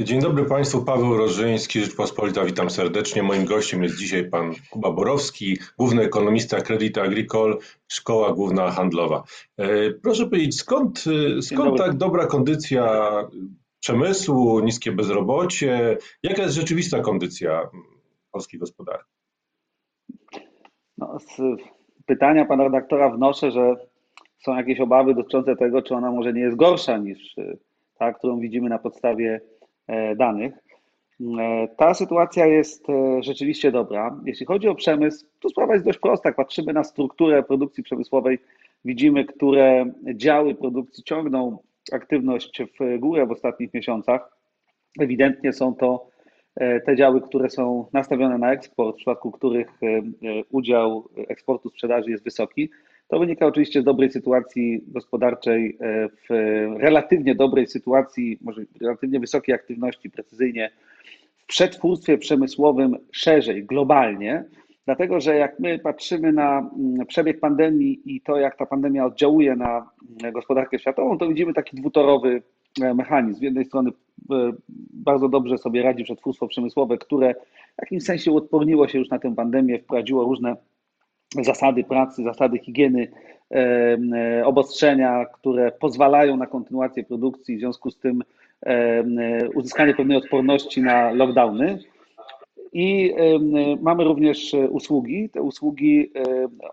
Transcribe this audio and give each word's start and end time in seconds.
Dzień 0.00 0.20
dobry 0.20 0.44
Państwu, 0.44 0.84
Paweł 0.84 1.16
Rożyński, 1.16 1.80
Rzeczpospolita, 1.80 2.44
witam 2.44 2.70
serdecznie. 2.70 3.22
Moim 3.22 3.44
gościem 3.44 3.82
jest 3.82 3.96
dzisiaj 3.96 4.30
pan 4.30 4.52
Kuba 4.70 4.90
Borowski, 4.90 5.58
główny 5.78 6.02
ekonomista 6.02 6.60
Credit 6.60 6.98
Agricole, 6.98 7.56
Szkoła 7.88 8.32
Główna 8.32 8.70
Handlowa. 8.70 9.22
E, 9.56 9.90
proszę 9.90 10.26
powiedzieć, 10.26 10.56
skąd, 10.56 11.04
skąd 11.40 11.78
tak 11.78 11.96
dobra 11.96 12.26
kondycja 12.26 13.12
przemysłu, 13.80 14.60
niskie 14.60 14.92
bezrobocie? 14.92 15.98
Jaka 16.22 16.42
jest 16.42 16.54
rzeczywista 16.54 17.00
kondycja 17.00 17.68
polskiej 18.32 18.60
gospodarki? 18.60 19.10
No, 20.98 21.18
z 21.20 21.36
pytania 22.06 22.44
pana 22.44 22.64
redaktora 22.64 23.10
wnoszę, 23.10 23.50
że 23.50 23.76
są 24.44 24.56
jakieś 24.56 24.80
obawy 24.80 25.14
dotyczące 25.14 25.56
tego, 25.56 25.82
czy 25.82 25.94
ona 25.94 26.10
może 26.10 26.32
nie 26.32 26.40
jest 26.40 26.56
gorsza 26.56 26.96
niż 26.96 27.34
ta, 27.98 28.12
którą 28.12 28.40
widzimy 28.40 28.68
na 28.68 28.78
podstawie 28.78 29.40
E, 29.40 29.57
danych. 30.16 30.52
E, 31.20 31.68
ta 31.76 31.94
sytuacja 31.94 32.46
jest 32.46 32.90
e, 32.90 33.22
rzeczywiście 33.22 33.72
dobra. 33.72 34.20
Jeśli 34.26 34.46
chodzi 34.46 34.68
o 34.68 34.74
przemysł, 34.74 35.26
to 35.40 35.48
sprawa 35.48 35.72
jest 35.72 35.84
dość 35.84 35.98
prosta. 35.98 36.32
Patrzymy 36.32 36.72
na 36.72 36.84
strukturę 36.84 37.42
produkcji 37.42 37.82
przemysłowej, 37.82 38.38
widzimy, 38.84 39.24
które 39.24 39.92
działy 40.14 40.54
produkcji 40.54 41.04
ciągną 41.04 41.58
aktywność 41.92 42.62
w 42.62 42.98
górę 42.98 43.26
w 43.26 43.30
ostatnich 43.30 43.74
miesiącach. 43.74 44.38
Ewidentnie 45.00 45.52
są 45.52 45.74
to 45.74 46.06
te 46.86 46.96
działy, 46.96 47.20
które 47.20 47.50
są 47.50 47.86
nastawione 47.92 48.38
na 48.38 48.52
eksport, 48.52 48.94
w 48.94 48.96
przypadku 48.96 49.30
których 49.30 49.80
udział 50.50 51.08
eksportu 51.28 51.68
sprzedaży 51.68 52.10
jest 52.10 52.24
wysoki. 52.24 52.70
To 53.08 53.18
wynika 53.18 53.46
oczywiście 53.46 53.82
z 53.82 53.84
dobrej 53.84 54.10
sytuacji 54.10 54.84
gospodarczej, 54.86 55.78
e, 55.80 56.08
w 56.08 56.28
relatywnie 56.78 57.34
dobrej 57.34 57.66
sytuacji, 57.66 58.38
może 58.40 58.62
relatywnie 58.80 59.20
wysokiej 59.20 59.54
aktywności, 59.54 60.10
precyzyjnie 60.10 60.70
w 61.36 61.46
przetwórstwie 61.46 62.18
przemysłowym 62.18 62.96
szerzej, 63.12 63.64
globalnie, 63.64 64.44
dlatego 64.84 65.20
że 65.20 65.36
jak 65.36 65.60
my 65.60 65.78
patrzymy 65.78 66.32
na 66.32 66.58
mm, 66.58 67.06
przebieg 67.06 67.40
pandemii 67.40 68.02
i 68.04 68.20
to, 68.20 68.36
jak 68.36 68.56
ta 68.56 68.66
pandemia 68.66 69.06
oddziałuje 69.06 69.56
na 69.56 69.90
mm, 70.20 70.32
gospodarkę 70.32 70.78
światową, 70.78 71.18
to 71.18 71.28
widzimy 71.28 71.54
taki 71.54 71.76
dwutorowy 71.76 72.42
e, 72.82 72.94
mechanizm. 72.94 73.40
Z 73.40 73.42
jednej 73.42 73.64
strony 73.64 73.90
e, 74.30 74.52
bardzo 74.92 75.28
dobrze 75.28 75.58
sobie 75.58 75.82
radzi 75.82 76.04
przetwórstwo 76.04 76.48
przemysłowe, 76.48 76.98
które 76.98 77.34
w 77.78 77.82
jakimś 77.82 78.04
sensie 78.04 78.32
odporniło 78.32 78.88
się 78.88 78.98
już 78.98 79.10
na 79.10 79.18
tę 79.18 79.34
pandemię, 79.34 79.78
wprowadziło 79.78 80.24
różne 80.24 80.56
zasady 81.42 81.84
pracy, 81.84 82.22
zasady 82.22 82.58
higieny, 82.58 83.08
e, 83.50 84.42
obostrzenia, 84.44 85.24
które 85.24 85.72
pozwalają 85.72 86.36
na 86.36 86.46
kontynuację 86.46 87.04
produkcji, 87.04 87.56
w 87.56 87.60
związku 87.60 87.90
z 87.90 87.98
tym 87.98 88.22
uzyskanie 89.54 89.94
pewnej 89.94 90.16
odporności 90.16 90.82
na 90.82 91.12
lockdowny. 91.12 91.78
I 92.72 93.14
mamy 93.80 94.04
również 94.04 94.56
usługi. 94.70 95.28
Te 95.28 95.42
usługi, 95.42 96.12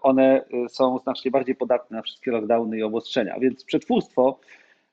one 0.02 0.46
są 0.70 1.00
znacznie 1.00 1.32
bardziej 1.32 1.56
podatne 1.56 1.98
na 1.98 2.04
wszystkie 2.04 2.32
lockdowny 2.32 2.78
i 2.78 2.84
obostrzenia. 2.84 3.40
Więc 3.40 3.64
przetwórstwo, 3.64 4.40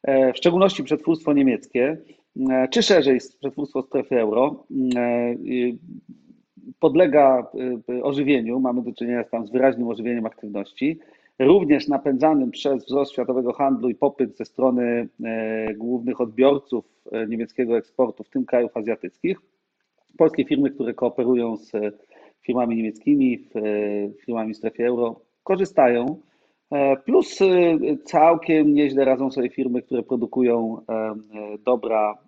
e, 0.03 0.33
w 0.33 0.37
szczególności 0.37 0.85
przetwórstwo 0.85 1.33
niemieckie, 1.33 1.97
e, 2.51 2.69
czy 2.69 2.83
szerzej 2.83 3.19
przetwórstwo 3.41 3.83
strefy 3.83 4.21
euro, 4.21 4.65
podlega 6.81 7.47
y, 7.55 7.93
y, 7.93 8.03
ożywieniu, 8.03 8.61
mamy 8.61 8.83
do 8.83 8.93
czynienia 8.93 9.25
tam 9.25 9.47
z 9.47 9.51
wyraźnym 9.51 9.89
ożywieniem 9.89 10.27
aktywności, 10.27 10.99
również 11.39 11.89
napędzanym 11.89 12.51
przez 12.51 12.85
wzrost 12.85 13.13
światowego 13.13 13.53
handlu 13.53 13.89
i 13.89 13.95
popyt 13.95 14.37
ze 14.37 14.45
strony 14.45 15.09
e, 15.25 15.75
głównych 15.75 16.21
odbiorców 16.21 16.85
e, 17.13 17.27
niemieckiego 17.27 17.77
eksportu, 17.77 18.25
w 18.25 18.29
tym 18.29 18.45
krajów 18.45 18.77
azjatyckich. 18.77 19.39
Polskie 20.19 20.45
firmy, 20.45 20.71
które 20.71 20.95
kooperują 20.95 21.57
z 21.57 21.73
firmami 22.43 22.77
niemieckimi, 22.77 23.49
e, 23.55 23.61
firmami 24.25 24.55
w 24.55 24.57
strefie 24.57 24.87
euro, 24.87 25.21
korzystają. 25.45 26.17
Plus 27.05 27.39
całkiem 28.05 28.75
nieźle 28.75 29.05
radzą 29.05 29.31
sobie 29.31 29.51
firmy, 29.51 29.83
które 29.83 30.03
produkują 30.03 30.79
dobra 31.65 32.19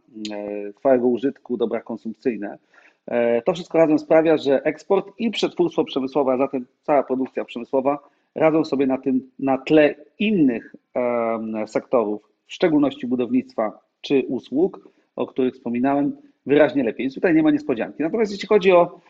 trwałego 0.77 1.09
użytku, 1.09 1.57
dobra 1.57 1.81
konsumpcyjne. 1.81 2.59
E, 3.07 3.43
to 3.43 3.53
wszystko 3.53 3.79
razem 3.79 3.99
sprawia, 3.99 4.37
że 4.37 4.65
eksport 4.65 5.13
i 5.19 5.31
przetwórstwo 5.31 5.85
przemysłowe, 5.85 6.33
a 6.33 6.37
zatem 6.37 6.67
cała 6.83 7.03
produkcja 7.03 7.45
przemysłowa 7.45 7.99
radzą 8.35 8.65
sobie 8.65 8.87
na 8.87 8.99
tym 8.99 9.31
na 9.39 9.59
tle 9.59 9.95
innych 10.19 10.75
sektorów, 11.67 12.23
w 12.47 12.53
szczególności 12.53 13.07
budownictwa 13.07 13.79
czy 14.01 14.25
usług, 14.29 14.89
o 15.17 15.27
których 15.27 15.55
wspominałem, 15.55 16.17
wyraźnie 16.47 16.85
lepiej. 16.85 17.05
Więc 17.05 17.15
tutaj 17.15 17.35
nie 17.35 17.43
ma 17.43 17.51
niespodzianki. 17.51 18.03
Natomiast 18.03 18.33
jeśli 18.33 18.49
chodzi 18.49 18.73
o 18.73 19.01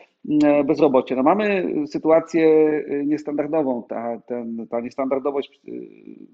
e, 0.43 0.63
bezrobocie, 0.63 1.15
no 1.15 1.23
mamy 1.23 1.73
sytuację 1.87 2.47
e, 2.87 3.05
niestandardową. 3.05 3.83
Ta, 3.83 4.19
ten, 4.19 4.67
ta 4.67 4.79
niestandardowość 4.79 5.61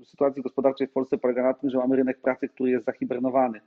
sytuacji 0.06 0.42
gospodarczej 0.42 0.88
w 0.88 0.92
Polsce 0.92 1.18
polega 1.18 1.44
na 1.44 1.54
tym, 1.54 1.70
że 1.70 1.78
mamy 1.78 1.96
rynek 1.96 2.22
pracy, 2.22 2.48
który 2.48 2.72
jest 2.72 2.86
zahibernowany. 2.86 3.62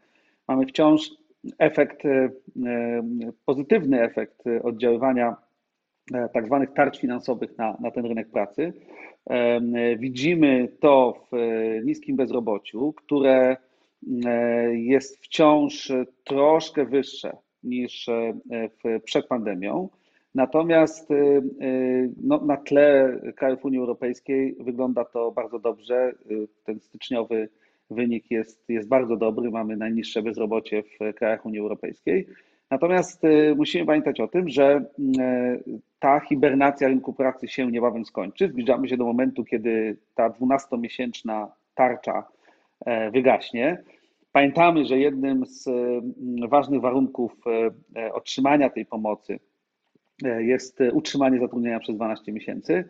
Mamy 0.48 0.66
wciąż 0.66 1.10
efekt, 1.58 2.04
e, 2.04 2.08
e, 2.08 2.30
pozytywny 3.44 4.02
efekt 4.02 4.44
oddziaływania 4.62 5.36
e, 6.14 6.28
tak 6.28 6.46
zwanych 6.46 6.72
tarcz 6.72 6.98
finansowych 6.98 7.58
na, 7.58 7.76
na 7.80 7.90
ten 7.90 8.06
rynek 8.06 8.30
pracy. 8.30 8.72
Widzimy 9.98 10.68
to 10.80 11.26
w 11.32 11.36
niskim 11.84 12.16
bezrobociu, 12.16 12.92
które 12.92 13.56
jest 14.72 15.24
wciąż 15.24 15.92
troszkę 16.24 16.84
wyższe 16.84 17.36
niż 17.62 18.06
przed 19.04 19.26
pandemią. 19.26 19.88
Natomiast 20.34 21.08
no, 22.22 22.44
na 22.44 22.56
tle 22.56 23.20
krajów 23.36 23.64
Unii 23.64 23.78
Europejskiej 23.78 24.56
wygląda 24.60 25.04
to 25.04 25.32
bardzo 25.32 25.58
dobrze. 25.58 26.12
Ten 26.64 26.80
styczniowy 26.80 27.48
wynik 27.90 28.30
jest, 28.30 28.68
jest 28.68 28.88
bardzo 28.88 29.16
dobry, 29.16 29.50
mamy 29.50 29.76
najniższe 29.76 30.22
bezrobocie 30.22 30.82
w 30.82 31.14
krajach 31.14 31.46
Unii 31.46 31.58
Europejskiej. 31.58 32.26
Natomiast 32.70 33.24
y, 33.24 33.54
musimy 33.56 33.86
pamiętać 33.86 34.20
o 34.20 34.28
tym, 34.28 34.48
że 34.48 34.84
y, 34.98 35.80
ta 35.98 36.20
hibernacja 36.20 36.88
rynku 36.88 37.12
pracy 37.12 37.48
się 37.48 37.70
niebawem 37.70 38.04
skończy. 38.04 38.48
Zbliżamy 38.48 38.88
się 38.88 38.96
do 38.96 39.04
momentu, 39.04 39.44
kiedy 39.44 39.96
ta 40.14 40.30
12-miesięczna 40.30 41.46
tarcza 41.74 42.28
e, 42.86 43.10
wygaśnie. 43.10 43.82
Pamiętamy, 44.32 44.84
że 44.84 44.98
jednym 44.98 45.46
z 45.46 45.68
mm, 45.68 46.48
ważnych 46.48 46.80
warunków 46.80 47.32
e, 47.46 47.70
e, 48.00 48.12
otrzymania 48.12 48.70
tej 48.70 48.86
pomocy 48.86 49.38
jest 50.38 50.78
utrzymanie 50.92 51.40
zatrudnienia 51.40 51.80
przez 51.80 51.96
12 51.96 52.32
miesięcy. 52.32 52.84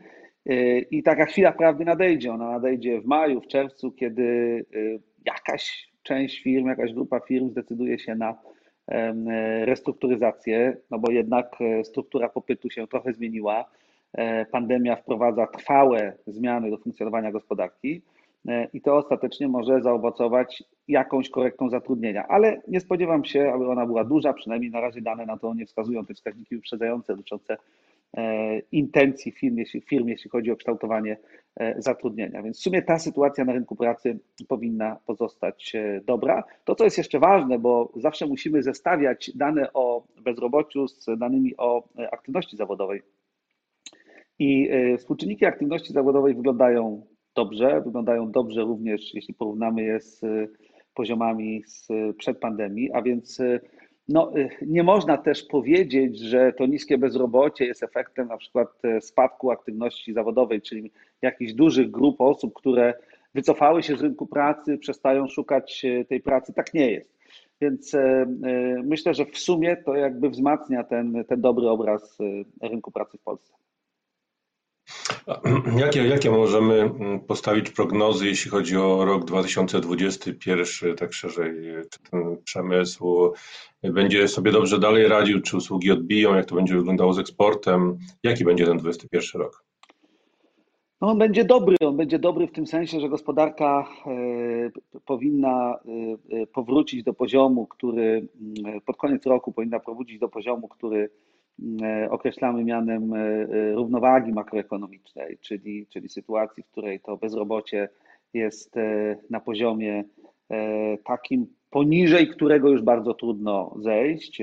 I 0.91 1.03
taka 1.03 1.27
chwila 1.27 1.53
prawdy 1.53 1.84
nadejdzie. 1.84 2.32
Ona 2.32 2.50
nadejdzie 2.50 3.00
w 3.00 3.06
maju, 3.06 3.41
w 3.41 3.47
czerwcu, 3.47 3.93
kiedy 3.93 4.22
y, 4.75 5.00
jakaś 5.27 5.88
część 6.03 6.43
firm, 6.43 6.66
jakaś 6.66 6.93
grupa 6.93 7.21
firm 7.21 7.50
zdecyduje 7.50 7.99
się 7.99 8.15
na 8.15 8.34
restrukturyzację, 9.65 10.77
no 10.91 10.99
bo 10.99 11.10
jednak 11.10 11.56
e, 11.60 11.84
struktura 11.84 12.28
popytu 12.28 12.71
się 12.71 12.87
trochę 12.87 13.12
zmieniła. 13.12 13.65
E, 14.12 14.47
pandemia 14.47 14.97
wprowadza 14.97 15.47
trwałe 15.47 16.12
zmiany 16.27 16.71
do 16.71 16.78
funkcjonowania 16.78 17.32
gospodarki 17.32 18.03
e, 18.49 18.69
i 18.72 18.81
to 18.81 18.97
ostatecznie 18.97 19.49
może 19.49 19.82
zaowocować 19.82 20.65
jakąś 20.88 21.31
korektą 21.31 21.71
zatrudnienia. 21.71 22.28
Ale 22.28 22.61
nie 22.69 22.81
spodziewam 22.81 23.25
się, 23.25 23.53
aby 23.53 23.69
ona 23.69 23.87
była 23.87 24.05
duża, 24.05 24.32
przynajmniej 24.32 24.71
na 24.71 24.81
razie 24.81 25.00
dane 25.00 25.26
na 25.26 25.37
to 25.37 25.55
nie 25.55 25.66
wskazują, 25.66 26.06
te 26.06 26.15
wskaźniki 26.15 26.56
wyprzedzające 26.56 27.12
dotyczące 27.12 27.56
E, 27.56 27.56
intencji 28.73 29.33
firm 29.33 29.57
jeśli, 29.57 29.81
firm, 29.81 30.09
jeśli 30.09 30.31
chodzi 30.31 30.51
o 30.51 30.57
kształtowanie 30.57 31.17
e, 31.57 31.83
zatrudnienia. 31.83 32.43
Więc 32.43 32.59
w 32.59 32.63
sumie 32.63 32.83
ta 32.83 32.99
sytuacja 32.99 33.45
na 33.45 33.53
rynku 33.53 33.77
pracy 33.77 34.19
powinna 34.49 34.97
pozostać 35.07 35.75
e, 35.75 36.01
dobra. 36.07 36.45
To, 36.65 36.75
co 36.75 36.85
jest 36.85 36.99
jeszcze 36.99 37.19
ważne, 37.19 37.59
bo 37.59 37.93
zawsze 37.97 38.27
musimy 38.27 38.63
zestawiać 38.63 39.31
dane 39.35 39.73
o 39.73 40.05
bezrobociu 40.25 40.88
z 40.88 41.06
danymi 41.19 41.56
o 41.56 41.88
aktywności 42.12 42.56
zawodowej. 42.56 43.03
I 44.38 44.71
współczynniki 44.99 45.47
aktywności 45.47 45.93
zawodowej 45.93 46.35
wyglądają 46.35 47.06
dobrze, 47.35 47.81
wyglądają 47.85 48.31
dobrze 48.31 48.61
również, 48.61 49.15
jeśli 49.15 49.35
porównamy 49.35 49.83
je 49.83 50.00
z 50.00 50.21
poziomami 50.94 51.62
sprzed 51.67 52.38
pandemii, 52.38 52.93
a 52.93 53.03
więc 53.03 53.43
no, 54.09 54.39
y, 54.39 54.51
nie 54.67 54.83
można 54.83 55.17
też 55.17 55.43
powiedzieć, 55.43 56.19
że 56.19 56.53
to 56.53 56.67
niskie 56.67 56.99
bezrobocie 56.99 57.65
jest 57.65 57.83
efektem 57.83 58.29
na 58.29 58.37
przykład 58.37 58.69
e, 58.85 59.01
spadku 59.01 59.51
aktywności 59.51 60.12
zawodowej, 60.12 60.62
czyli 60.62 60.93
jakichś 61.23 61.53
dużych 61.53 61.91
grup 61.91 62.21
osób, 62.21 62.55
które 62.55 62.95
wycofały 63.35 63.83
się 63.83 63.97
z 63.97 64.01
rynku 64.01 64.27
pracy, 64.27 64.79
przestają 64.79 65.29
szukać 65.29 65.85
e, 65.85 66.05
tej 66.05 66.21
pracy. 66.21 66.53
Tak 66.53 66.75
nie 66.75 66.91
jest. 66.91 67.15
Więc 67.61 67.97
myślę, 68.85 69.15
że 69.15 69.27
w 69.27 69.39
sumie 69.39 69.77
to 69.77 69.95
jakby 69.95 70.31
wzmacnia 70.31 70.85
ten, 70.85 71.25
ten 71.29 71.41
dobry 71.41 71.69
obraz 71.69 72.19
rynku 72.62 72.91
pracy 72.91 73.19
w 73.19 73.23
Polsce. 73.23 73.55
Jakie, 75.77 76.07
jakie 76.07 76.31
możemy 76.31 76.75
mm, 76.75 77.21
postawić 77.21 77.71
prognozy, 77.71 78.27
jeśli 78.27 78.51
chodzi 78.51 78.77
o 78.77 79.05
rok 79.05 79.25
2021, 79.25 80.97
tak 80.97 81.13
szerzej? 81.13 81.53
Czy 81.91 81.99
ten 82.11 82.37
przemysł 82.45 83.33
będzie 83.83 84.29
sobie 84.29 84.53
dobrze 84.53 84.79
dalej 84.79 85.09
radził, 85.09 85.41
czy 85.41 85.57
usługi 85.57 85.91
odbiją, 85.91 86.35
jak 86.35 86.47
to 86.47 86.55
będzie 86.55 86.77
wyglądało 86.77 87.13
z 87.13 87.19
eksportem? 87.19 87.99
Jaki 88.23 88.45
będzie 88.45 88.67
ten 88.67 88.79
2021 88.79 89.43
rok? 89.43 89.65
No 91.01 91.11
on 91.11 91.19
będzie 91.19 91.45
dobry, 91.45 91.77
on 91.81 91.97
będzie 91.97 92.19
dobry 92.19 92.47
w 92.47 92.53
tym 92.53 92.67
sensie, 92.67 93.01
że 93.01 93.09
gospodarka 93.09 93.89
e, 94.07 95.01
powinna 95.07 95.79
e, 96.31 96.43
e, 96.43 96.47
powrócić 96.47 97.03
do 97.03 97.15
poziomu, 97.15 97.67
który 97.67 98.29
mm, 98.41 98.81
pod 98.81 98.97
koniec 98.97 99.27
roku 99.27 99.53
powinna 99.53 99.81
powrócić 99.81 100.19
do 100.19 100.29
poziomu, 100.29 100.69
który 100.69 101.11
określamy 102.11 102.65
mianem 102.65 103.12
równowagi 103.75 104.33
makroekonomicznej, 104.33 105.39
czyli, 105.41 105.87
czyli 105.87 106.09
sytuacji, 106.09 106.62
w 106.62 106.67
której 106.67 107.01
to 107.01 107.17
bezrobocie 107.17 107.89
jest 108.33 108.75
na 109.31 109.41
poziomie 109.41 110.05
takim, 111.05 111.47
poniżej 111.71 112.29
którego 112.29 112.69
już 112.69 112.83
bardzo 112.83 113.15
trudno 113.15 113.75
zejść. 113.81 114.43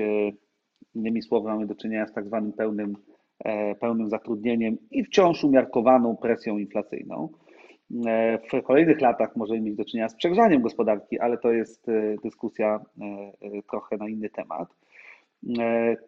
Innymi 0.94 1.22
słowy, 1.22 1.48
mamy 1.48 1.66
do 1.66 1.74
czynienia 1.74 2.06
z 2.06 2.12
tak 2.12 2.26
zwanym 2.26 2.52
pełnym 2.52 2.96
E, 3.44 3.74
pełnym 3.74 4.08
zatrudnieniem 4.08 4.76
i 4.90 5.04
wciąż 5.04 5.44
umiarkowaną 5.44 6.16
presją 6.16 6.58
inflacyjną. 6.58 7.28
E, 8.06 8.38
w 8.38 8.62
kolejnych 8.62 9.00
latach 9.00 9.36
możemy 9.36 9.60
mieć 9.60 9.76
do 9.76 9.84
czynienia 9.84 10.08
z 10.08 10.14
przegrzaniem 10.14 10.62
gospodarki, 10.62 11.18
ale 11.18 11.38
to 11.38 11.52
jest 11.52 11.88
e, 11.88 12.16
dyskusja 12.24 12.80
trochę 13.70 13.96
na 13.96 14.08
inny 14.08 14.30
temat. 14.30 14.68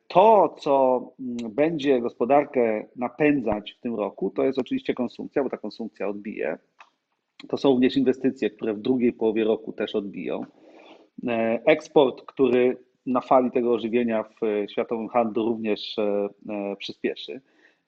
To, 0.09 0.57
co 0.59 1.03
będzie 1.51 2.01
gospodarkę 2.01 2.87
napędzać 2.97 3.73
w 3.73 3.81
tym 3.81 3.95
roku, 3.95 4.31
to 4.31 4.45
jest 4.45 4.59
oczywiście 4.59 4.95
konsumpcja, 4.95 5.45
bo 5.45 5.51
ta 5.51 5.57
konsumpcja 5.57 6.09
odbije. 6.09 6.59
To 7.49 7.57
są 7.57 7.71
również 7.71 7.97
inwestycje, 7.97 8.51
które 8.51 8.75
w 8.75 8.81
drugiej 8.81 9.13
połowie 9.13 9.45
roku 9.45 9.73
też 9.73 9.95
odbiją. 9.95 10.45
Eksport, 11.65 12.23
który 12.23 12.77
na 13.07 13.21
fali 13.21 13.51
tego 13.51 13.73
ożywienia 13.73 14.23
w 14.23 14.71
światowym 14.71 15.09
handlu 15.09 15.45
również 15.45 15.99
e, 15.99 16.29
e, 16.49 16.77
przyspieszy. 16.77 17.41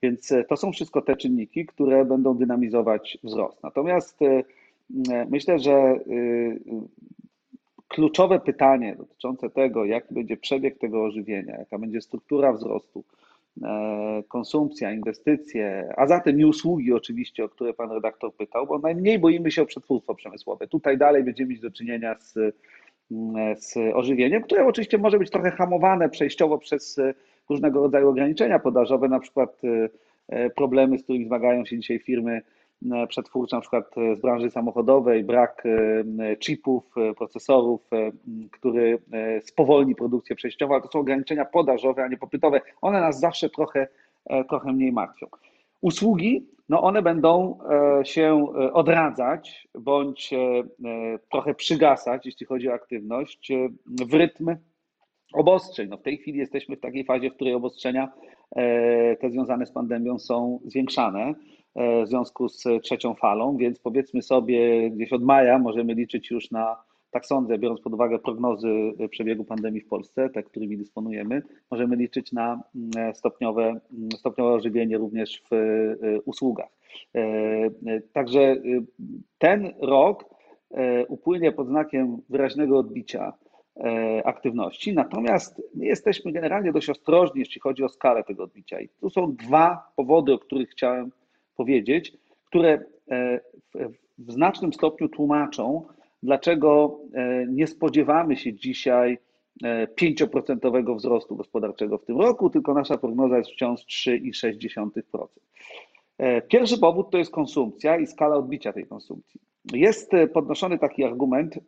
Więc 0.03 0.33
e, 0.33 0.45
to 0.45 0.57
są 0.57 0.73
wszystko 0.73 1.03
te 1.03 1.17
czynniki, 1.17 1.67
które 1.67 2.05
będą 2.05 2.35
dynamizować 2.35 3.19
wzrost. 3.25 3.63
Natomiast 3.63 4.19
myślę, 5.31 5.59
że 5.59 6.01
kluczowe 7.89 8.41
pytanie 8.41 8.97
dotyczące 8.99 9.51
tego, 9.51 9.85
jaki 9.85 10.15
będzie 10.15 10.37
przebieg 10.37 10.79
tego 10.79 11.05
ożywienia, 11.05 11.57
jaka 11.59 11.79
będzie 11.79 12.01
struktura 12.01 12.53
wzrostu, 12.53 13.05
konsumpcja, 14.29 14.93
inwestycje, 14.93 15.93
a 15.97 16.07
zatem 16.07 16.41
i 16.41 16.45
usługi 16.45 16.93
oczywiście, 16.93 17.45
o 17.45 17.49
które 17.49 17.75
pan 17.75 17.91
redaktor 17.91 18.35
pytał, 18.35 18.67
bo 18.67 18.79
najmniej 18.79 19.19
boimy 19.19 19.51
się 19.51 19.63
o 19.63 19.67
przetwórstwo 19.67 20.15
przemysłowe. 20.15 20.69
Tutaj 20.69 20.99
dalej 20.99 21.25
będziemy 21.25 21.51
mieć 21.51 21.61
do 21.61 21.71
czynienia 21.71 22.17
z 22.19 22.39
z 23.57 23.77
ożywieniem, 23.95 24.43
które 24.43 24.67
oczywiście 24.67 24.99
może 24.99 25.19
być 25.19 25.31
trochę 25.31 25.51
hamowane 25.51 26.09
przejściowo 26.09 26.59
przez 26.59 26.99
e, 26.99 27.15
różnego 27.51 27.81
rodzaju 27.81 28.09
ograniczenia 28.09 28.59
podażowe, 28.59 29.09
na 29.09 29.21
przykład 29.21 29.63
e, 29.65 29.89
e, 30.29 30.51
problemy, 30.51 30.99
z 30.99 31.03
którymi 31.03 31.25
zmagają 31.25 31.65
się 31.65 31.79
dzisiaj 31.79 31.99
firmy 31.99 32.43
przetwórcze, 33.09 33.57
na 33.57 33.61
przykład 33.61 33.95
z 34.17 34.21
branży 34.21 34.51
samochodowej, 34.51 35.25
brak 35.25 35.65
chipów, 36.41 36.95
procesorów, 37.19 37.91
który 38.53 38.99
spowolni 39.43 39.95
produkcję 39.95 40.37
przejściową, 40.37 40.75
ale 40.75 40.83
to 40.83 40.89
są 40.89 40.99
ograniczenia 40.99 41.45
podażowe, 41.45 42.05
a 42.05 42.09
nie 42.09 42.17
popytowe. 42.17 42.61
One 42.81 43.01
nas 43.01 43.21
zawsze 43.21 43.51
trochę, 43.51 43.89
trochę 44.49 44.73
mniej 44.73 44.93
martwią. 44.93 45.27
Usługi, 45.81 46.47
no 46.69 46.83
one 46.83 47.03
będą 47.03 47.59
e, 48.01 48.05
się 48.05 48.47
e, 48.59 48.73
odradzać 48.73 49.69
bądź 49.75 50.33
e, 50.33 50.39
trochę 51.31 51.55
przygasać, 51.55 52.27
jeśli 52.27 52.47
chodzi 52.47 52.69
o 52.69 52.75
aktywność, 52.75 53.53
w 53.87 54.15
rytm 54.15 54.57
obostrzeń. 55.33 55.89
No 55.89 55.97
w 55.97 56.03
tej 56.03 56.19
chwili 56.19 56.39
jesteśmy 56.39 56.77
w 56.77 56.81
takiej 56.81 57.05
fazie, 57.05 57.31
w 57.31 57.35
której 57.35 57.55
obostrzenia 57.55 58.13
te 59.21 59.31
związane 59.31 59.67
z 59.67 59.73
pandemią 59.73 60.19
są 60.19 60.61
zwiększane 60.65 61.35
w 62.05 62.09
związku 62.09 62.49
z 62.49 62.65
trzecią 62.83 63.15
falą, 63.15 63.57
więc 63.57 63.79
powiedzmy 63.79 64.23
sobie 64.23 64.91
gdzieś 64.91 65.13
od 65.13 65.23
maja 65.23 65.59
możemy 65.59 65.95
liczyć 65.95 66.31
już 66.31 66.51
na 66.51 66.77
tak 67.17 67.27
sądzę, 67.27 67.59
biorąc 67.59 67.81
pod 67.81 67.95
uwagę 67.95 68.19
prognozy 68.19 68.69
przebiegu 69.11 69.45
pandemii 69.45 69.81
w 69.81 69.89
Polsce, 69.89 70.31
te, 70.31 70.43
którymi 70.43 70.77
dysponujemy, 70.77 71.43
możemy 71.71 71.97
liczyć 71.97 72.33
na 72.33 72.63
mm, 72.75 73.15
stopniowe, 73.15 73.63
mm, 73.63 73.81
stopniowe 74.17 74.51
ożywienie 74.51 74.99
również 74.99 75.43
w 75.51 75.53
e, 75.53 76.21
usługach. 76.21 76.69
E, 77.15 77.21
e, 77.21 77.71
także 78.13 78.57
ten 79.39 79.73
rok 79.81 80.37
upłynie 81.09 81.53
pod 81.53 81.69
znakiem 81.69 82.23
wyraźnego 82.29 82.79
odbicia 82.79 83.33
aktywności, 84.25 84.93
natomiast 84.93 85.63
my 85.75 85.87
jesteśmy 85.87 86.33
generalnie 86.33 86.73
dość 86.73 86.91
ostrożni, 86.91 87.41
jeśli 87.41 87.61
chodzi 87.61 87.85
o 87.85 87.89
skalę 87.89 88.25
tego 88.25 88.45
odbicia. 88.45 88.81
I 88.81 88.89
tu 88.89 89.11
są 89.11 89.37
dwa 89.37 89.93
powody, 89.97 90.33
o 90.33 90.39
których 90.39 90.71
chciałem 90.71 91.11
powiedzieć, 91.57 92.13
które 92.45 92.85
w 94.19 94.33
znacznym 94.33 94.73
stopniu 94.73 95.09
tłumaczą, 95.09 95.87
dlaczego 96.23 97.01
e, 97.15 97.47
nie 97.47 97.67
spodziewamy 97.67 98.37
się 98.37 98.55
dzisiaj 98.55 99.19
5% 99.63 100.93
e, 100.93 100.97
wzrostu 100.97 101.37
gospodarczego 101.37 101.99
w 101.99 102.05
tym 102.05 102.21
roku, 102.21 102.51
tylko 102.51 102.75
nasza 102.75 102.99
prognoza 102.99 103.39
jest 103.39 103.51
wciąż 103.51 103.81
3,6%. 103.81 105.27
E, 106.19 106.43
pierwszy 106.43 106.79
powód 106.79 107.11
to 107.11 107.19
jest 107.19 107.31
konsumpcja 107.31 107.99
i 107.99 108.07
skala 108.07 108.37
odbicia 108.37 108.73
tej 108.73 108.87
konsumpcji. 108.87 109.41
Jest 109.73 110.13
podnoszony 110.33 110.79
taki 110.79 111.05
argument, 111.05 111.59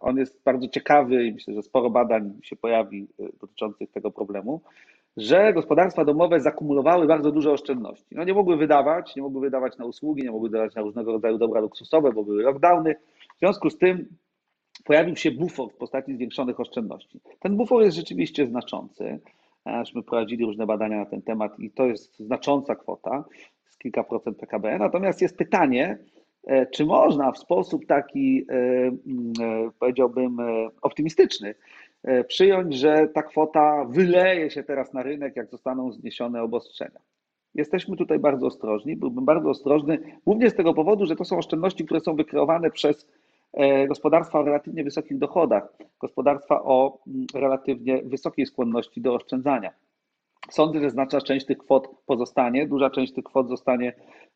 on 0.00 0.16
jest 0.16 0.42
bardzo 0.44 0.68
ciekawy 0.68 1.26
i 1.26 1.32
myślę, 1.32 1.54
że 1.54 1.62
sporo 1.62 1.90
badań 1.90 2.38
się 2.42 2.56
pojawi 2.56 3.06
dotyczących 3.40 3.90
tego 3.90 4.10
problemu, 4.10 4.60
że 5.16 5.52
gospodarstwa 5.52 6.04
domowe 6.04 6.40
zakumulowały 6.40 7.06
bardzo 7.06 7.32
duże 7.32 7.52
oszczędności. 7.52 8.14
No 8.14 8.24
nie 8.24 8.34
mogły 8.34 8.56
wydawać, 8.56 9.16
nie 9.16 9.22
mogły 9.22 9.40
wydawać 9.40 9.78
na 9.78 9.84
usługi, 9.84 10.22
nie 10.22 10.30
mogły 10.30 10.50
wydawać 10.50 10.74
na 10.74 10.82
różnego 10.82 11.12
rodzaju 11.12 11.38
dobra 11.38 11.60
luksusowe, 11.60 12.12
bo 12.12 12.24
były 12.24 12.42
lockdowny, 12.42 12.94
w 13.36 13.38
związku 13.38 13.70
z 13.70 13.78
tym 13.78 14.08
pojawił 14.84 15.16
się 15.16 15.30
bufor 15.30 15.72
w 15.72 15.76
postaci 15.76 16.14
zwiększonych 16.14 16.60
oszczędności. 16.60 17.20
Ten 17.40 17.56
bufor 17.56 17.82
jest 17.82 17.96
rzeczywiście 17.96 18.46
znaczący. 18.46 19.20
My 19.94 20.02
prowadzili 20.02 20.44
różne 20.44 20.66
badania 20.66 20.98
na 20.98 21.06
ten 21.06 21.22
temat 21.22 21.60
i 21.60 21.70
to 21.70 21.86
jest 21.86 22.18
znacząca 22.18 22.74
kwota, 22.74 23.24
z 23.70 23.78
kilka 23.78 24.04
procent 24.04 24.38
PKB. 24.38 24.78
Natomiast 24.78 25.22
jest 25.22 25.36
pytanie, 25.36 25.98
e, 26.46 26.66
czy 26.66 26.86
można 26.86 27.32
w 27.32 27.38
sposób 27.38 27.86
taki, 27.86 28.46
e, 28.48 28.54
e, 28.54 29.70
powiedziałbym, 29.78 30.36
optymistyczny 30.82 31.54
przyjąć, 32.28 32.74
że 32.76 33.08
ta 33.14 33.22
kwota 33.22 33.84
wyleje 33.84 34.50
się 34.50 34.62
teraz 34.62 34.92
na 34.92 35.02
rynek, 35.02 35.36
jak 35.36 35.50
zostaną 35.50 35.92
zniesione 35.92 36.42
obostrzenia. 36.42 37.00
Jesteśmy 37.54 37.96
tutaj 37.96 38.18
bardzo 38.18 38.46
ostrożni. 38.46 38.96
Byłbym 38.96 39.24
bardzo 39.24 39.50
ostrożny, 39.50 39.98
głównie 40.26 40.50
z 40.50 40.54
tego 40.54 40.74
powodu, 40.74 41.06
że 41.06 41.16
to 41.16 41.24
są 41.24 41.38
oszczędności, 41.38 41.84
które 41.84 42.00
są 42.00 42.16
wykreowane 42.16 42.70
przez 42.70 43.06
E, 43.52 43.86
gospodarstwa 43.86 44.38
o 44.38 44.42
relatywnie 44.42 44.84
wysokich 44.84 45.18
dochodach, 45.18 45.72
gospodarstwa 46.00 46.62
o 46.62 46.98
mm, 47.06 47.26
relatywnie 47.34 48.02
wysokiej 48.02 48.46
skłonności 48.46 49.00
do 49.00 49.14
oszczędzania. 49.14 49.70
Sądzę, 50.50 50.80
że 50.80 50.90
znaczna 50.90 51.20
część 51.20 51.46
tych 51.46 51.58
kwot 51.58 51.88
pozostanie, 52.06 52.66
duża 52.66 52.90
część 52.90 53.12
tych 53.12 53.24
kwot 53.24 53.48
zostanie 53.48 53.92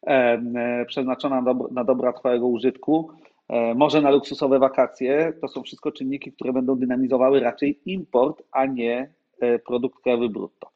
e, 0.07 0.85
przeznaczona 0.87 1.43
na 1.71 1.85
dobra 1.85 2.13
trwałego 2.13 2.47
użytku, 2.47 3.11
e, 3.11 3.36
może 3.77 4.01
na 4.01 4.11
luksusowe 4.11 4.59
wakacje. 4.59 5.33
To 5.41 5.49
są 5.49 5.63
wszystko 5.63 5.93
czynniki, 5.93 6.33
które 6.33 6.53
będą 6.53 6.77
dynamizowały 6.77 7.41
raczej 7.41 7.81
import, 7.85 8.43
a 8.53 8.67
nie 8.67 9.15
produkt 9.67 10.03
krajowy 10.03 10.29
brutto. 10.29 10.71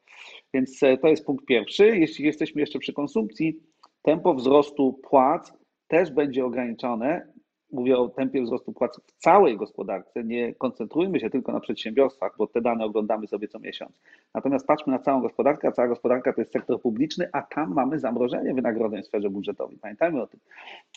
Więc 0.53 0.79
to 1.01 1.07
jest 1.07 1.25
punkt 1.25 1.45
pierwszy. 1.45 1.97
Jeśli 1.97 2.25
jesteśmy 2.25 2.61
jeszcze 2.61 2.79
przy 2.79 2.93
konsumpcji, 2.93 3.59
tempo 4.01 4.33
wzrostu 4.33 4.93
płac 4.93 5.53
też 5.87 6.11
będzie 6.11 6.45
ograniczone 6.45 7.30
mówię 7.71 7.97
o 7.97 8.09
tempie 8.09 8.41
wzrostu 8.41 8.73
płac 8.73 8.99
w 9.05 9.11
całej 9.17 9.57
gospodarce, 9.57 10.23
nie 10.23 10.53
koncentrujmy 10.53 11.19
się 11.19 11.29
tylko 11.29 11.51
na 11.51 11.59
przedsiębiorstwach, 11.59 12.35
bo 12.37 12.47
te 12.47 12.61
dane 12.61 12.85
oglądamy 12.85 13.27
sobie 13.27 13.47
co 13.47 13.59
miesiąc. 13.59 13.91
Natomiast 14.33 14.67
patrzmy 14.67 14.93
na 14.93 14.99
całą 14.99 15.21
gospodarkę, 15.21 15.67
a 15.67 15.71
cała 15.71 15.87
gospodarka 15.87 16.33
to 16.33 16.41
jest 16.41 16.53
sektor 16.53 16.81
publiczny, 16.81 17.29
a 17.31 17.41
tam 17.41 17.73
mamy 17.73 17.99
zamrożenie 17.99 18.53
wynagrodzeń 18.53 19.03
w 19.03 19.05
sferze 19.05 19.29
budżetowej. 19.29 19.77
Pamiętajmy 19.81 20.21
o 20.21 20.27
tym. 20.27 20.39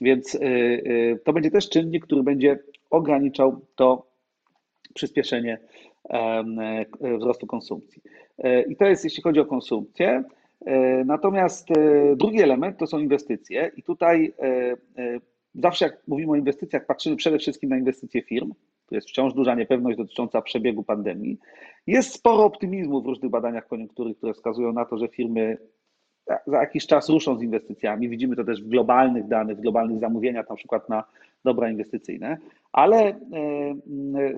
Więc 0.00 0.34
y, 0.34 0.38
y, 0.38 1.20
to 1.24 1.32
będzie 1.32 1.50
też 1.50 1.68
czynnik, 1.68 2.06
który 2.06 2.22
będzie 2.22 2.58
ograniczał 2.90 3.60
to 3.74 4.06
przyspieszenie 4.94 5.58
y, 7.04 7.18
wzrostu 7.18 7.46
konsumpcji. 7.46 8.02
I 8.68 8.76
to 8.76 8.84
jest 8.84 9.04
jeśli 9.04 9.22
chodzi 9.22 9.40
o 9.40 9.44
konsumpcję. 9.44 10.24
Natomiast 11.04 11.68
drugi 12.16 12.42
element 12.42 12.78
to 12.78 12.86
są 12.86 12.98
inwestycje, 12.98 13.70
i 13.76 13.82
tutaj 13.82 14.32
zawsze 15.54 15.84
jak 15.84 16.02
mówimy 16.08 16.32
o 16.32 16.36
inwestycjach, 16.36 16.86
patrzymy 16.86 17.16
przede 17.16 17.38
wszystkim 17.38 17.70
na 17.70 17.78
inwestycje 17.78 18.22
firm. 18.22 18.52
Tu 18.86 18.94
jest 18.94 19.08
wciąż 19.08 19.34
duża 19.34 19.54
niepewność 19.54 19.98
dotycząca 19.98 20.42
przebiegu 20.42 20.82
pandemii. 20.82 21.38
Jest 21.86 22.12
sporo 22.12 22.44
optymizmu 22.44 23.02
w 23.02 23.06
różnych 23.06 23.30
badaniach 23.30 23.68
koniunktury, 23.68 24.14
które 24.14 24.34
wskazują 24.34 24.72
na 24.72 24.84
to, 24.84 24.98
że 24.98 25.08
firmy 25.08 25.58
za 26.46 26.60
jakiś 26.60 26.86
czas 26.86 27.08
ruszą 27.08 27.38
z 27.38 27.42
inwestycjami. 27.42 28.08
Widzimy 28.08 28.36
to 28.36 28.44
też 28.44 28.62
w 28.62 28.68
globalnych 28.68 29.28
danych, 29.28 29.56
w 29.56 29.60
globalnych 29.60 29.98
zamówieniach, 29.98 30.50
na 30.50 30.56
przykład 30.56 30.88
na 30.88 31.04
dobra 31.44 31.70
inwestycyjne, 31.70 32.38
ale 32.72 32.96
e, 32.96 33.14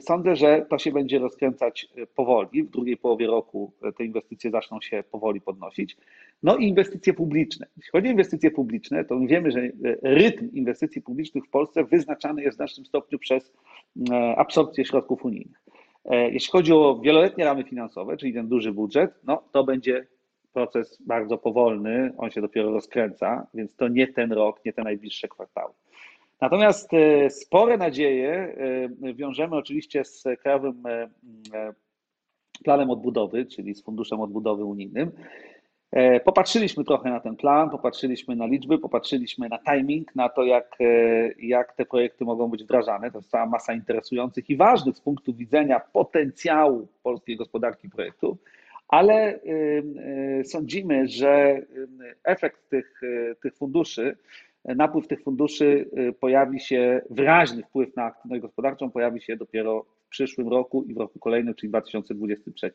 sądzę, 0.00 0.36
że 0.36 0.66
to 0.70 0.78
się 0.78 0.92
będzie 0.92 1.18
rozkręcać 1.18 1.88
powoli. 2.14 2.62
W 2.62 2.70
drugiej 2.70 2.96
połowie 2.96 3.26
roku 3.26 3.72
te 3.96 4.04
inwestycje 4.04 4.50
zaczną 4.50 4.80
się 4.80 5.04
powoli 5.10 5.40
podnosić. 5.40 5.96
No 6.42 6.56
i 6.56 6.68
inwestycje 6.68 7.14
publiczne. 7.14 7.66
Jeśli 7.76 7.90
chodzi 7.90 8.08
o 8.08 8.10
inwestycje 8.10 8.50
publiczne, 8.50 9.04
to 9.04 9.20
wiemy, 9.20 9.50
że 9.50 9.60
rytm 10.02 10.50
inwestycji 10.52 11.02
publicznych 11.02 11.44
w 11.44 11.50
Polsce 11.50 11.84
wyznaczany 11.84 12.42
jest 12.42 12.54
w 12.54 12.56
znacznym 12.56 12.86
stopniu 12.86 13.18
przez 13.18 13.52
absorpcję 14.36 14.84
środków 14.84 15.24
unijnych. 15.24 15.62
E, 16.04 16.30
jeśli 16.30 16.50
chodzi 16.50 16.72
o 16.72 17.00
wieloletnie 17.04 17.44
ramy 17.44 17.64
finansowe, 17.64 18.16
czyli 18.16 18.34
ten 18.34 18.48
duży 18.48 18.72
budżet, 18.72 19.14
no 19.24 19.42
to 19.52 19.64
będzie 19.64 20.06
proces 20.56 20.98
bardzo 21.06 21.38
powolny, 21.38 22.12
on 22.18 22.30
się 22.30 22.40
dopiero 22.40 22.70
rozkręca, 22.70 23.46
więc 23.54 23.76
to 23.76 23.88
nie 23.88 24.06
ten 24.06 24.32
rok, 24.32 24.64
nie 24.64 24.72
te 24.72 24.82
najbliższe 24.82 25.28
kwartały. 25.28 25.72
Natomiast 26.40 26.94
e, 26.94 27.30
spore 27.30 27.76
nadzieje 27.76 28.56
e, 29.02 29.14
wiążemy 29.14 29.56
oczywiście 29.56 30.04
z 30.04 30.24
Krajowym 30.42 30.82
Planem 32.64 32.90
Odbudowy, 32.90 33.46
czyli 33.46 33.74
z 33.74 33.82
Funduszem 33.82 34.20
Odbudowy 34.20 34.64
Unijnym. 34.64 35.12
E, 35.92 36.20
popatrzyliśmy 36.20 36.84
trochę 36.84 37.10
na 37.10 37.20
ten 37.20 37.36
plan, 37.36 37.70
popatrzyliśmy 37.70 38.36
na 38.36 38.46
liczby, 38.46 38.78
popatrzyliśmy 38.78 39.48
na 39.48 39.58
timing, 39.58 40.16
na 40.16 40.28
to, 40.28 40.44
jak, 40.44 40.76
e, 40.80 40.84
jak 41.38 41.72
te 41.72 41.84
projekty 41.84 42.24
mogą 42.24 42.48
być 42.48 42.64
wdrażane. 42.64 43.10
To 43.10 43.18
jest 43.18 43.30
cała 43.30 43.46
masa 43.46 43.72
interesujących 43.74 44.50
i 44.50 44.56
ważnych 44.56 44.96
z 44.96 45.00
punktu 45.00 45.34
widzenia 45.34 45.80
potencjału 45.80 46.88
polskiej 47.02 47.36
gospodarki 47.36 47.88
projektów, 47.88 48.38
ale 48.88 49.14
e, 49.14 50.44
sądzimy, 50.44 51.08
że 51.08 51.62
efekt 52.24 52.68
tych, 52.68 53.00
tych 53.42 53.56
funduszy, 53.56 54.16
napływ 54.64 55.08
tych 55.08 55.22
funduszy 55.22 55.90
pojawi 56.20 56.60
się, 56.60 57.00
wyraźny 57.10 57.62
wpływ 57.62 57.96
na 57.96 58.04
aktywność 58.04 58.42
gospodarczą 58.42 58.90
pojawi 58.90 59.20
się 59.20 59.36
dopiero 59.36 59.82
w 59.82 60.08
przyszłym 60.08 60.48
roku 60.48 60.82
i 60.82 60.94
w 60.94 60.96
roku 60.96 61.18
kolejnym, 61.18 61.54
czyli 61.54 61.70
2023. 61.70 62.72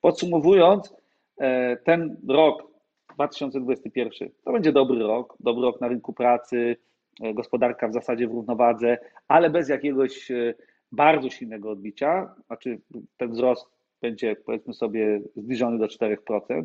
Podsumowując, 0.00 0.94
E, 1.38 1.76
ten 1.76 2.16
rok 2.28 2.70
2021 3.14 4.28
to 4.44 4.52
będzie 4.52 4.72
dobry 4.72 4.98
rok, 4.98 5.36
dobry 5.40 5.62
rok 5.62 5.80
na 5.80 5.88
rynku 5.88 6.12
pracy, 6.12 6.76
e, 7.22 7.34
gospodarka 7.34 7.88
w 7.88 7.92
zasadzie 7.92 8.28
w 8.28 8.32
równowadze, 8.32 8.98
ale 9.28 9.50
bez 9.50 9.68
jakiegoś 9.68 10.30
e, 10.30 10.54
bardzo 10.92 11.30
silnego 11.30 11.70
odbicia, 11.70 12.34
znaczy 12.46 12.80
ten 13.16 13.30
wzrost 13.30 13.66
będzie 14.04 14.36
powiedzmy 14.36 14.74
sobie 14.74 15.20
zbliżony 15.36 15.78
do 15.78 15.86
4%. 15.86 16.64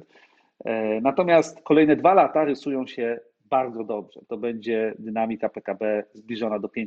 Natomiast 1.01 1.62
kolejne 1.62 1.96
dwa 1.96 2.13
lata 2.13 2.46
rysują 2.46 2.88
się 2.88 3.19
bardzo 3.46 3.84
dobrze. 3.84 4.19
To 4.27 4.38
będzie 4.38 4.93
dynamika 5.00 5.50
PKB 5.50 6.03
zbliżona 6.13 6.60
do 6.60 6.67
5%. 6.67 6.86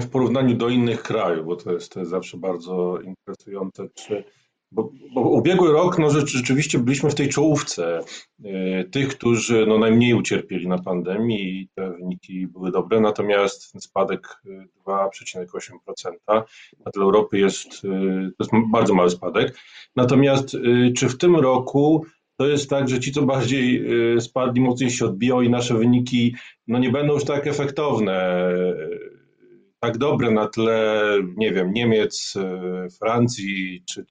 w 0.00 0.10
porównaniu 0.10 0.56
do 0.56 0.68
innych 0.68 1.02
krajów, 1.02 1.46
bo 1.46 1.56
to 1.56 1.72
jest, 1.72 1.92
to 1.92 2.00
jest 2.00 2.10
zawsze 2.10 2.36
bardzo 2.36 3.00
interesujące, 3.00 3.88
czy, 3.94 4.24
bo, 4.72 4.90
bo 5.14 5.20
ubiegły 5.20 5.72
rok 5.72 5.98
no, 5.98 6.10
rzeczywiście 6.10 6.78
byliśmy 6.78 7.10
w 7.10 7.14
tej 7.14 7.28
czołówce 7.28 8.00
y, 8.44 8.88
tych, 8.90 9.08
którzy 9.08 9.66
no, 9.66 9.78
najmniej 9.78 10.14
ucierpieli 10.14 10.68
na 10.68 10.78
pandemii 10.78 11.60
i 11.60 11.68
te 11.74 11.90
wyniki 11.90 12.46
były 12.46 12.70
dobre, 12.70 13.00
natomiast 13.00 13.72
ten 13.72 13.80
spadek 13.80 14.42
2,8% 14.86 16.12
a 16.84 16.90
dla 16.90 17.04
Europy 17.04 17.38
jest, 17.38 17.84
y, 17.84 18.30
to 18.38 18.44
jest 18.44 18.50
bardzo 18.72 18.94
mały 18.94 19.10
spadek. 19.10 19.58
Natomiast 19.96 20.56
czy 20.96 21.08
w 21.08 21.18
tym 21.18 21.36
roku 21.36 22.04
to 22.36 22.46
jest 22.46 22.70
tak, 22.70 22.88
że 22.88 23.00
ci, 23.00 23.12
co 23.12 23.22
bardziej 23.22 23.84
spadli, 24.20 24.60
mocniej 24.60 24.90
się 24.90 25.04
odbiją 25.04 25.40
i 25.40 25.50
nasze 25.50 25.74
wyniki 25.74 26.34
no, 26.66 26.78
nie 26.78 26.90
będą 26.90 27.12
już 27.14 27.24
tak 27.24 27.46
efektowne 27.46 28.44
tak 29.80 29.98
dobre 29.98 30.30
na 30.30 30.48
tle, 30.48 31.02
nie 31.36 31.52
wiem, 31.52 31.72
Niemiec, 31.72 32.34
e, 32.36 32.88
Francji 32.98 33.82
czy 33.86 34.04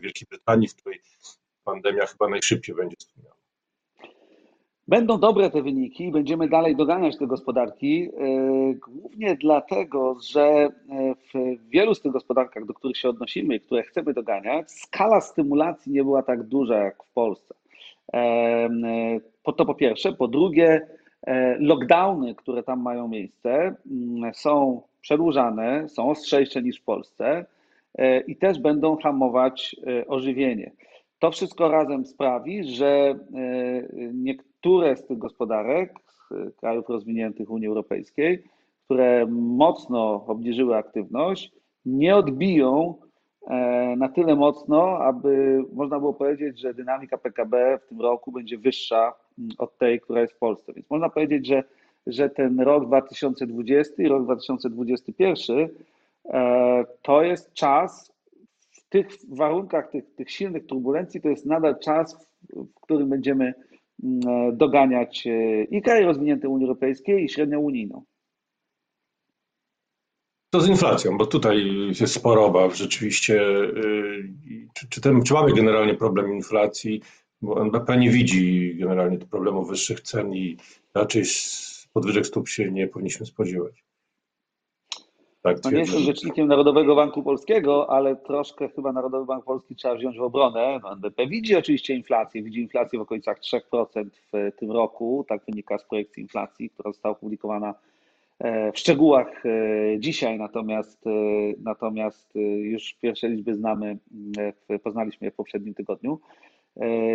Wielkiej 0.00 0.28
Brytanii, 0.30 0.68
w 0.68 0.74
której 0.74 1.00
pandemia 1.64 2.06
chyba 2.06 2.28
najszybciej 2.28 2.74
będzie 2.74 2.96
stłumiona. 2.98 3.38
Będą 4.88 5.18
dobre 5.18 5.50
te 5.50 5.62
wyniki, 5.62 6.10
będziemy 6.10 6.48
dalej 6.48 6.76
doganiać 6.76 7.18
te 7.18 7.26
gospodarki, 7.26 8.08
e, 8.08 8.74
głównie 8.74 9.36
dlatego, 9.36 10.16
że 10.20 10.42
e, 10.42 10.70
w 11.14 11.58
wielu 11.70 11.94
z 11.94 12.00
tych 12.00 12.12
gospodarkach, 12.12 12.64
do 12.64 12.74
których 12.74 12.96
się 12.96 13.08
odnosimy 13.08 13.54
i 13.56 13.60
które 13.60 13.82
chcemy 13.82 14.14
doganiać, 14.14 14.70
skala 14.70 15.20
stymulacji 15.20 15.92
nie 15.92 16.04
była 16.04 16.22
tak 16.22 16.42
duża 16.42 16.76
jak 16.76 17.04
w 17.04 17.12
Polsce. 17.12 17.54
To 19.56 19.66
po 19.66 19.74
pierwsze. 19.74 20.12
Po 20.12 20.28
drugie, 20.28 20.86
lockdowny, 21.58 22.34
które 22.34 22.62
tam 22.62 22.82
mają 22.82 23.08
miejsce, 23.08 23.74
są 24.32 24.82
przedłużane, 25.00 25.88
są 25.88 26.10
ostrzejsze 26.10 26.62
niż 26.62 26.80
w 26.80 26.84
Polsce 26.84 27.26
e, 27.26 27.44
i 28.26 28.36
też 28.36 28.58
będą 28.58 28.96
hamować 28.96 29.76
e, 29.86 30.06
ożywienie. 30.06 30.72
To 31.18 31.30
wszystko 31.30 31.68
razem 31.68 32.06
sprawi, 32.06 32.64
że 32.64 32.88
e, 32.88 33.16
niektóre 34.14 34.96
z 34.96 35.06
tych 35.06 35.18
gospodarek 35.18 35.94
z 36.06 36.56
krajów 36.56 36.88
rozwiniętych 36.88 37.50
Unii 37.50 37.68
Europejskiej, 37.68 38.44
które 38.84 39.26
mocno 39.30 40.24
obniżyły 40.26 40.76
aktywność, 40.76 41.52
nie 41.86 42.16
odbiją 42.16 42.94
na 43.96 44.08
tyle 44.08 44.36
mocno, 44.36 44.98
aby 44.98 45.62
można 45.72 45.98
było 45.98 46.14
powiedzieć, 46.14 46.60
że 46.60 46.74
dynamika 46.74 47.18
PKB 47.18 47.78
w 47.78 47.88
tym 47.88 48.00
roku 48.00 48.32
będzie 48.32 48.58
wyższa 48.58 49.12
od 49.58 49.78
tej, 49.78 50.00
która 50.00 50.20
jest 50.20 50.32
w 50.32 50.38
Polsce. 50.38 50.72
Więc 50.72 50.90
można 50.90 51.08
powiedzieć, 51.08 51.46
że 51.46 51.64
że 52.08 52.30
ten 52.30 52.60
rok 52.60 52.86
2020 52.86 54.02
i 54.02 54.08
rok 54.08 54.24
2021 54.24 55.58
e, 55.58 55.68
to 57.02 57.22
jest 57.22 57.52
czas 57.52 58.12
w 58.70 58.88
tych 58.88 59.08
warunkach, 59.28 59.90
tych, 59.90 60.14
tych 60.14 60.30
silnych 60.30 60.66
turbulencji, 60.66 61.20
to 61.20 61.28
jest 61.28 61.46
nadal 61.46 61.78
czas, 61.78 62.28
w 62.54 62.80
którym 62.82 63.08
będziemy 63.08 63.54
mm, 64.02 64.20
e, 64.28 64.52
doganiać 64.52 65.26
e, 65.26 65.62
i 65.62 65.82
kraje 65.82 66.06
rozwinięte 66.06 66.48
Unii 66.48 66.66
Europejskiej, 66.66 67.24
i 67.24 67.28
średnią 67.28 67.60
unijną. 67.60 68.04
To 70.50 70.60
z 70.60 70.68
inflacją, 70.68 71.18
bo 71.18 71.26
tutaj 71.26 71.56
jest 72.00 72.14
sporo 72.14 72.46
obaw 72.46 72.76
rzeczywiście. 72.76 73.40
Czy, 74.74 74.88
czy, 74.88 75.00
ten, 75.00 75.22
czy 75.22 75.34
mamy 75.34 75.52
generalnie 75.52 75.94
problem 75.94 76.34
inflacji? 76.34 77.02
Bo 77.42 77.62
NBP 77.62 77.96
nie 77.96 78.10
widzi 78.10 78.76
generalnie 78.76 79.18
problemu 79.18 79.64
wyższych 79.64 80.00
cen 80.00 80.34
i 80.34 80.56
raczej 80.94 81.22
podwyżek 81.92 82.26
stóp 82.26 82.48
się 82.48 82.72
nie 82.72 82.88
powinniśmy 82.88 83.26
spodziewać. 83.26 83.84
Tak, 85.42 85.64
no 85.64 85.70
nie 85.70 85.78
jestem 85.78 86.00
rzecznikiem 86.00 86.48
Narodowego 86.48 86.96
Banku 86.96 87.22
Polskiego, 87.22 87.90
ale 87.90 88.16
troszkę 88.16 88.68
chyba 88.68 88.92
Narodowy 88.92 89.26
Bank 89.26 89.44
Polski 89.44 89.76
trzeba 89.76 89.94
wziąć 89.94 90.18
w 90.18 90.22
obronę. 90.22 90.80
No, 90.82 90.92
NBP 90.92 91.26
widzi 91.26 91.56
oczywiście 91.56 91.94
inflację, 91.94 92.42
widzi 92.42 92.60
inflację 92.60 92.98
w 92.98 93.02
okolicach 93.02 93.40
3% 93.40 94.04
w 94.32 94.56
tym 94.58 94.70
roku, 94.72 95.24
tak 95.28 95.44
wynika 95.46 95.78
z 95.78 95.84
projekcji 95.84 96.22
inflacji, 96.22 96.70
która 96.70 96.92
została 96.92 97.12
opublikowana 97.12 97.74
e, 98.38 98.72
w 98.72 98.78
szczegółach 98.78 99.46
e, 99.46 99.50
dzisiaj, 99.98 100.38
natomiast, 100.38 101.06
e, 101.06 101.10
natomiast 101.62 102.34
już 102.58 102.94
pierwsze 102.94 103.28
liczby 103.28 103.54
znamy, 103.54 103.98
poznaliśmy 104.82 105.24
je 105.24 105.30
w 105.30 105.36
poprzednim 105.36 105.74
tygodniu. 105.74 106.20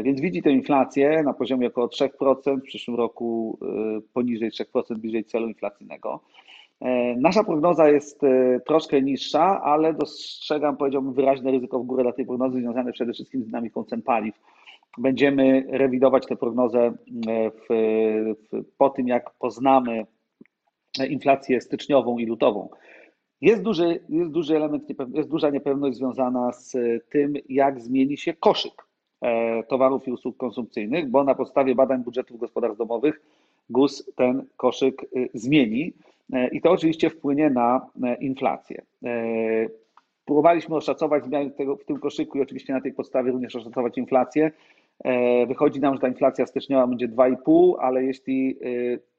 Więc 0.03 0.21
widzi 0.21 0.41
tę 0.41 0.51
inflację 0.51 1.23
na 1.23 1.33
poziomie 1.33 1.67
około 1.67 1.87
3%, 1.87 2.59
w 2.59 2.63
przyszłym 2.63 2.97
roku 2.97 3.59
poniżej 4.13 4.51
3%, 4.51 4.97
bliżej 4.97 5.25
celu 5.25 5.47
inflacyjnego. 5.47 6.19
E, 6.83 7.15
nasza 7.15 7.43
prognoza 7.43 7.89
jest 7.89 8.21
troszkę 8.65 9.01
niższa, 9.01 9.61
ale 9.61 9.93
dostrzegam, 9.93 10.77
powiedziałbym, 10.77 11.13
wyraźne 11.13 11.51
ryzyko 11.51 11.79
w 11.79 11.85
górę 11.85 12.03
dla 12.03 12.11
tej 12.11 12.25
prognozy 12.25 12.59
związane 12.59 12.91
przede 12.91 13.13
wszystkim 13.13 13.43
z 13.43 13.45
dynamiką 13.45 13.83
cen 13.83 14.01
paliw. 14.01 14.35
Będziemy 14.97 15.65
rewidować 15.69 16.25
tę 16.25 16.35
prognozę 16.35 16.93
w, 17.69 17.73
w, 18.51 18.63
po 18.77 18.89
tym, 18.89 19.07
jak 19.07 19.29
poznamy 19.29 20.05
inflację 21.09 21.61
styczniową 21.61 22.17
i 22.17 22.25
lutową. 22.25 22.69
Jest 23.41 23.61
duży, 23.61 23.99
jest 24.09 24.31
duży 24.31 24.55
element, 24.55 24.83
jest 25.13 25.29
duża 25.29 25.49
niepewność 25.49 25.97
związana 25.97 26.51
z 26.51 26.77
tym, 27.09 27.33
jak 27.49 27.81
zmieni 27.81 28.17
się 28.17 28.33
koszyk 28.33 28.83
E, 29.23 29.63
towarów 29.63 30.07
i 30.07 30.11
usług 30.11 30.37
konsumpcyjnych, 30.37 31.09
bo 31.09 31.23
na 31.23 31.35
podstawie 31.35 31.75
badań 31.75 32.03
budżetów 32.03 32.39
gospodarstw 32.39 32.77
domowych 32.77 33.21
GUS 33.69 34.11
ten 34.15 34.45
koszyk 34.57 35.05
zmieni 35.33 35.83
e, 35.83 36.12
i 36.51 36.61
to 36.61 36.71
oczywiście 36.71 37.09
wpłynie 37.09 37.49
na 37.49 37.87
e, 38.03 38.15
inflację. 38.15 38.81
Próbowaliśmy 40.25 40.75
oszacować 40.75 41.25
zmiany 41.25 41.51
tego, 41.51 41.75
w 41.75 41.85
tym 41.85 41.99
koszyku 41.99 42.37
i 42.37 42.41
oczywiście 42.41 42.73
na 42.73 42.81
tej 42.81 42.93
podstawie 42.93 43.31
również 43.31 43.55
oszacować 43.55 43.97
inflację. 43.97 44.51
Wychodzi 45.47 45.79
nam, 45.79 45.93
że 45.93 45.99
ta 45.99 46.07
inflacja 46.07 46.45
styczniowa 46.45 46.87
będzie 46.87 47.07
2,5, 47.07 47.73
ale 47.79 48.03
jeśli 48.03 48.59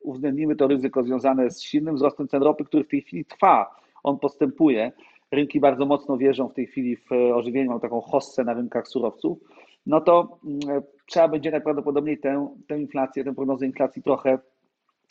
uwzględnimy 0.00 0.56
to 0.56 0.66
ryzyko 0.66 1.02
związane 1.02 1.50
z 1.50 1.62
silnym 1.62 1.94
wzrostem 1.94 2.28
cen 2.28 2.42
ropy, 2.42 2.64
który 2.64 2.84
w 2.84 2.88
tej 2.88 3.02
chwili 3.02 3.24
trwa, 3.24 3.76
on 4.02 4.18
postępuje, 4.18 4.92
rynki 5.32 5.60
bardzo 5.60 5.86
mocno 5.86 6.16
wierzą 6.16 6.48
w 6.48 6.54
tej 6.54 6.66
chwili 6.66 6.96
w 6.96 7.12
ożywienie, 7.34 7.68
mam 7.68 7.80
taką 7.80 8.00
hossę 8.00 8.44
na 8.44 8.54
rynkach 8.54 8.88
surowców, 8.88 9.38
no 9.86 10.00
to 10.00 10.38
mm, 10.44 10.82
trzeba 11.06 11.28
będzie 11.28 11.50
najprawdopodobniej 11.50 12.18
tę, 12.18 12.48
tę 12.66 12.78
inflację, 12.80 13.24
tę 13.24 13.34
prognozę 13.34 13.66
inflacji 13.66 14.02
trochę 14.02 14.38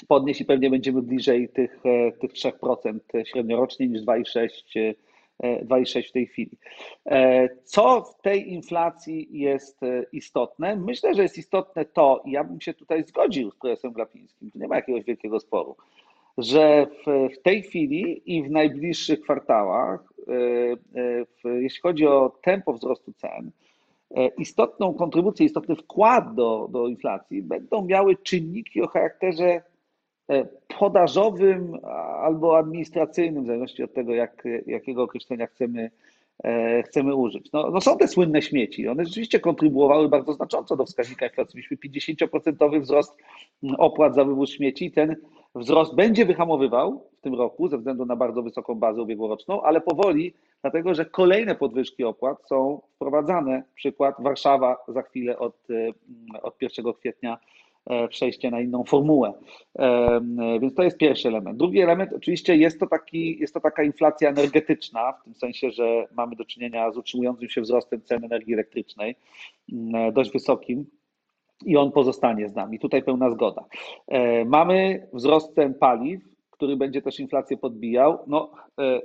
podnieść 0.08 0.42
i 0.42 0.46
pewnie 0.46 0.70
będziemy 0.70 1.02
bliżej 1.02 1.50
tych, 1.50 1.84
tych 2.22 2.32
3% 2.32 3.00
średniorocznie 3.26 3.88
niż 3.88 4.02
2,6% 4.02 4.94
2,6 5.44 6.10
w 6.10 6.12
tej 6.12 6.28
chwili. 6.28 6.58
Co 7.64 8.02
w 8.02 8.22
tej 8.22 8.54
inflacji 8.54 9.28
jest 9.32 9.80
istotne? 10.12 10.76
Myślę, 10.76 11.16
że 11.16 11.24
jest 11.24 11.38
istotne 11.38 11.86
to, 11.86 12.22
i 12.26 12.32
ja 12.32 12.44
bym 12.44 12.62
się 12.62 12.74
tutaj 12.74 13.04
zgodził 13.04 13.52
z 13.52 13.56
profesorem 13.56 13.94
Glapińskim, 13.94 14.52
tu 14.52 14.60
nie 14.60 14.68
ma 14.68 14.76
jakiegoś 14.76 15.04
wielkiego 15.04 15.40
sporu, 15.40 15.76
że 16.38 16.88
w, 17.06 17.34
w 17.34 17.42
tej 17.42 17.62
chwili 17.62 18.22
i 18.26 18.44
w 18.44 18.52
najbliższych 18.52 19.22
kwartałach, 19.22 20.14
e, 20.28 21.50
e, 21.50 21.62
jeśli 21.62 21.82
chodzi 21.82 22.08
o 22.08 22.38
tempo 22.42 22.74
wzrostu 22.74 23.14
cen, 23.14 23.52
e, 24.16 24.28
istotną 24.28 24.94
kontribucję, 24.94 25.46
istotny 25.46 25.76
wkład 25.76 26.36
do, 26.36 26.68
do 26.72 26.88
inflacji 26.88 27.42
będą 27.42 27.86
miały 27.86 28.16
czynniki 28.16 28.82
o 28.82 28.88
charakterze 28.88 29.62
podażowym 30.80 31.78
albo 32.22 32.58
administracyjnym, 32.58 33.44
w 33.44 33.48
zależności 33.48 33.84
od 33.84 33.94
tego, 33.94 34.14
jak, 34.14 34.44
jakiego 34.68 35.04
określenia 35.04 35.48
chcemy, 35.48 35.92
chcemy 36.86 37.16
użyć. 37.16 37.52
No, 37.52 37.70
no, 37.72 37.82
są 37.82 37.98
te 37.98 38.08
słynne 38.08 38.42
śmieci. 38.42 38.88
One 38.88 39.06
rzeczywiście 39.06 39.40
kontrybuowały 39.40 40.10
bardzo 40.10 40.34
znacząco 40.34 40.76
do 40.76 40.86
wskaźnika 40.86 41.26
inflacji. 41.26 41.58
Mieliśmy 41.58 41.78
50% 41.78 42.82
wzrost 42.82 43.18
opłat 43.78 44.16
za 44.16 44.26
wywóz 44.26 44.50
śmieci. 44.50 44.92
Ten 44.92 45.16
Wzrost 45.56 45.96
będzie 45.96 46.26
wyhamowywał 46.26 47.10
w 47.18 47.22
tym 47.22 47.34
roku 47.36 47.68
ze 47.68 47.78
względu 47.78 48.06
na 48.06 48.16
bardzo 48.16 48.44
wysoką 48.44 48.76
bazę 48.76 49.02
ubiegłoroczną, 49.02 49.62
ale 49.62 49.82
powoli, 49.82 50.34
dlatego 50.62 50.94
że 50.94 51.06
kolejne 51.06 51.56
podwyżki 51.56 52.04
opłat 52.04 52.38
są 52.48 52.82
wprowadzane. 52.96 53.64
Przykład 53.76 54.16
Warszawa 54.20 54.78
za 54.88 55.02
chwilę 55.02 55.40
od, 55.40 55.56
e, 55.70 56.42
od 56.42 56.62
1 56.62 56.94
kwietnia 56.94 57.34
e, 57.34 57.38
przejście 58.10 58.52
na 58.52 58.62
inną 58.62 58.84
formułę. 58.84 59.34
E, 59.80 60.22
więc 60.62 60.76
to 60.76 60.84
jest 60.84 60.98
pierwszy 60.98 61.28
element. 61.28 61.58
Drugi 61.58 61.82
element, 61.82 62.14
oczywiście 62.14 62.56
jest 62.56 62.80
to, 62.80 62.88
taki, 62.88 63.40
jest 63.40 63.54
to 63.54 63.60
taka 63.60 63.84
inflacja 63.84 64.30
energetyczna, 64.30 65.12
w 65.12 65.24
tym 65.24 65.36
sensie, 65.36 65.72
że 65.72 66.08
mamy 66.16 66.36
do 66.36 66.46
czynienia 66.46 66.92
z 66.92 66.98
utrzymującym 66.98 67.50
się 67.50 67.62
wzrostem 67.62 68.02
cen 68.02 68.24
energii 68.24 68.54
elektrycznej, 68.54 69.16
dość 70.14 70.32
wysokim 70.32 70.86
i 71.66 71.78
on 71.78 71.92
pozostanie 71.92 72.50
z 72.50 72.56
nami. 72.56 72.80
Tutaj 72.80 73.04
pełna 73.04 73.30
zgoda. 73.30 73.66
E, 74.08 74.46
mamy 74.46 75.08
wzrost 75.14 75.56
cen 75.56 75.74
paliw, 75.74 76.22
który 76.52 76.78
będzie 76.78 77.02
też 77.02 77.20
inflację 77.20 77.58
podbijał. 77.58 78.20
No, 78.28 78.52
e, 78.80 78.84
e, 78.84 79.00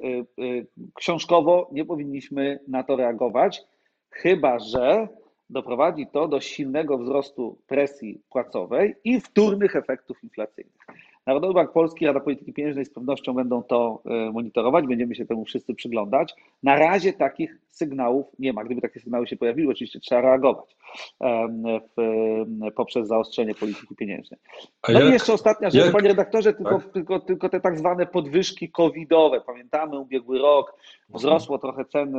książkowo 0.95 1.69
nie 1.73 1.85
powinniśmy 1.85 2.59
na 2.69 2.83
to 2.83 2.97
reagować, 2.97 3.63
chyba 4.11 4.59
że 4.59 5.09
doprowadzi 5.51 6.07
to 6.07 6.29
do 6.29 6.41
silnego 6.41 6.99
wzrostu 6.99 7.59
presji 7.67 8.21
płacowej 8.31 8.95
i 9.05 9.21
wtórnych 9.21 9.77
efektów 9.77 10.25
inflacyjnych. 10.25 10.87
Narodowy 11.27 11.55
Bank 11.55 11.73
Polski, 11.73 12.07
Rada 12.07 12.21
Polityki 12.21 12.53
Pieniężnej 12.53 12.85
z 12.85 12.91
pewnością 12.91 13.33
będą 13.35 13.63
to 13.63 14.03
e, 14.05 14.33
monitorować, 14.33 14.87
będziemy 14.87 15.15
się 15.15 15.27
temu 15.27 15.45
wszyscy 15.45 15.75
przyglądać. 15.75 16.35
Na 16.63 16.79
razie 16.79 17.13
takich 17.13 17.59
sygnałów 17.71 18.27
nie 18.39 18.53
ma. 18.53 18.65
Gdyby 18.65 18.81
takie 18.81 19.01
sygnały 19.01 19.27
się 19.27 19.37
pojawiły, 19.37 19.73
oczywiście 19.73 20.01
trzeba 20.01 20.21
reagować 20.21 20.77
w, 21.97 22.73
poprzez 22.75 23.07
zaostrzenie 23.07 23.55
polityki 23.55 23.97
pieniężnej. 23.97 24.41
No 24.89 25.01
jak, 25.01 25.11
i 25.11 25.13
jeszcze 25.13 25.33
ostatnia 25.33 25.71
rzecz, 25.71 25.85
jak, 25.85 25.93
panie 25.93 26.09
redaktorze, 26.09 26.53
tylko, 26.55 26.79
tak? 26.79 26.93
tylko, 26.93 27.21
tylko 27.21 27.49
te 27.49 27.61
tak 27.61 27.79
zwane 27.79 28.07
podwyżki 28.07 28.71
covidowe. 28.71 29.41
Pamiętamy 29.41 29.99
ubiegły 29.99 30.39
rok, 30.39 30.75
wzrosło 31.09 31.59
trochę 31.59 31.85
ceny, 31.85 32.19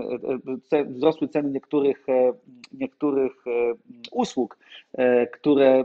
e, 0.72 0.86
wzrosły 0.86 1.28
ceny 1.28 1.52
niektórych, 1.52 2.10
e, 2.10 2.34
niektórych 2.80 3.44
usług, 4.12 4.58
które 5.32 5.84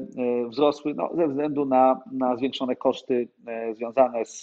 wzrosły 0.48 0.94
no, 0.94 1.10
ze 1.16 1.28
względu 1.28 1.64
na, 1.64 2.00
na 2.12 2.36
zwiększone 2.36 2.76
koszty 2.76 3.28
e, 3.46 3.74
związane 3.74 4.24
z 4.24 4.42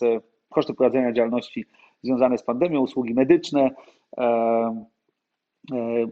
koszty 0.50 0.74
prowadzenia 0.74 1.14
działalności 1.14 1.66
związane 2.04 2.38
z 2.38 2.44
pandemią, 2.44 2.80
usługi 2.80 3.14
medyczne, 3.14 3.70
e, 4.18 4.24
e, 4.24 4.86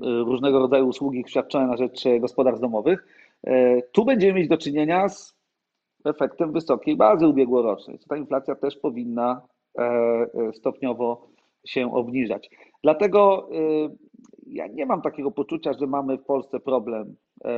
różnego 0.02 0.60
rodzaju 0.60 0.88
usługi 0.88 1.24
świadczone 1.28 1.68
na 1.68 1.78
rzecz 1.78 2.04
gospodarstw 2.20 2.62
domowych. 2.62 3.08
Tu 3.92 4.06
będziemy 4.06 4.34
mieć 4.34 4.48
do 4.48 4.58
czynienia 4.58 5.10
z 5.10 5.36
efektem 6.06 6.52
wysokiej 6.52 6.96
bazy 6.96 7.28
ubiegłorocznej. 7.28 8.00
Ta 8.10 8.18
inflacja 8.18 8.56
też 8.56 8.78
powinna 8.78 9.42
stopniowo 10.54 11.28
się 11.68 11.94
obniżać. 11.94 12.50
Dlatego 12.84 13.50
ja 14.50 14.68
nie 14.68 14.86
mam 14.86 15.02
takiego 15.02 15.32
poczucia, 15.32 15.74
że 15.74 15.88
mamy 15.88 16.18
w 16.18 16.24
Polsce 16.24 16.60
problem 16.60 17.16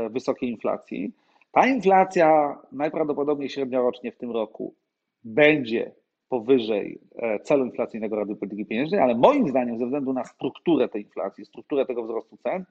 wysokiej 0.10 0.50
inflacji. 0.50 1.14
Ta 1.52 1.68
inflacja 1.68 2.58
najprawdopodobniej 2.72 3.50
średniorocznie 3.50 4.12
w 4.12 4.18
tym 4.18 4.32
roku 4.32 4.76
będzie 5.24 5.92
powyżej 6.32 7.00
e, 7.16 7.40
celu 7.40 7.66
inflacyjnego 7.66 8.16
Rady 8.16 8.36
Polityki 8.36 8.66
Pieniężnej, 8.66 9.00
ale 9.00 9.16
moim 9.16 9.48
zdaniem 9.48 9.80
ze 9.80 9.86
względu 9.86 10.14
na 10.14 10.24
strukturę 10.24 10.90
tej 10.90 11.02
inflacji, 11.04 11.46
strukturę 11.46 11.86
tego 11.86 12.04
wzrostu 12.04 12.38
cen, 12.38 12.66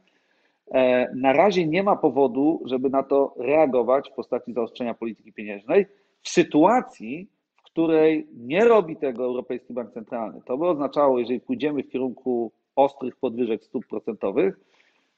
e, 0.75 1.13
na 1.15 1.33
razie 1.33 1.67
nie 1.67 1.83
ma 1.83 1.97
powodu, 1.97 2.63
żeby 2.65 2.91
na 2.91 3.03
to 3.03 3.35
reagować 3.39 4.11
w 4.11 4.15
postaci 4.15 4.53
zaostrzenia 4.53 4.95
polityki 4.95 5.33
pieniężnej 5.33 5.87
w 6.23 6.29
sytuacji, 6.29 7.29
w 7.57 7.63
której 7.63 8.27
nie 8.37 8.65
robi 8.65 8.97
tego 8.97 9.25
Europejski 9.25 9.73
Bank 9.73 9.93
Centralny. 9.93 10.41
To 10.47 10.59
by 10.59 10.67
oznaczało, 10.67 11.19
jeżeli 11.19 11.41
pójdziemy 11.41 11.83
w 11.83 11.89
kierunku 11.89 12.53
ostrych 12.77 13.17
podwyżek 13.17 13.65
stóp 13.65 13.87
procentowych, 13.87 14.61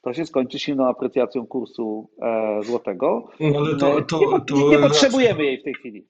to 0.02 0.12
się 0.12 0.26
skończy 0.26 0.58
silną 0.58 0.88
aprecjacją 0.88 1.46
kursu 1.46 2.10
e, 2.22 2.62
złotego. 2.62 3.28
No, 3.40 3.58
ale 3.58 3.76
to, 3.76 4.02
to, 4.02 4.40
to, 4.40 4.56
nie, 4.56 4.66
nie 4.66 4.78
potrzebujemy 4.78 5.44
jej 5.44 5.60
w 5.60 5.64
tej 5.64 5.74
chwili. 5.74 6.06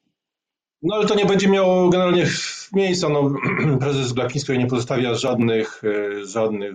No 0.83 0.95
ale 0.95 1.07
to 1.07 1.15
nie 1.15 1.27
będzie 1.27 1.49
miało 1.49 1.89
generalnie 1.89 2.27
miejsca. 2.73 3.09
No, 3.09 3.35
prezes 3.81 4.13
Glapiński 4.13 4.59
nie 4.59 4.67
pozostawia 4.67 5.15
żadnych, 5.15 5.83
e, 5.85 6.27
żadnych 6.27 6.75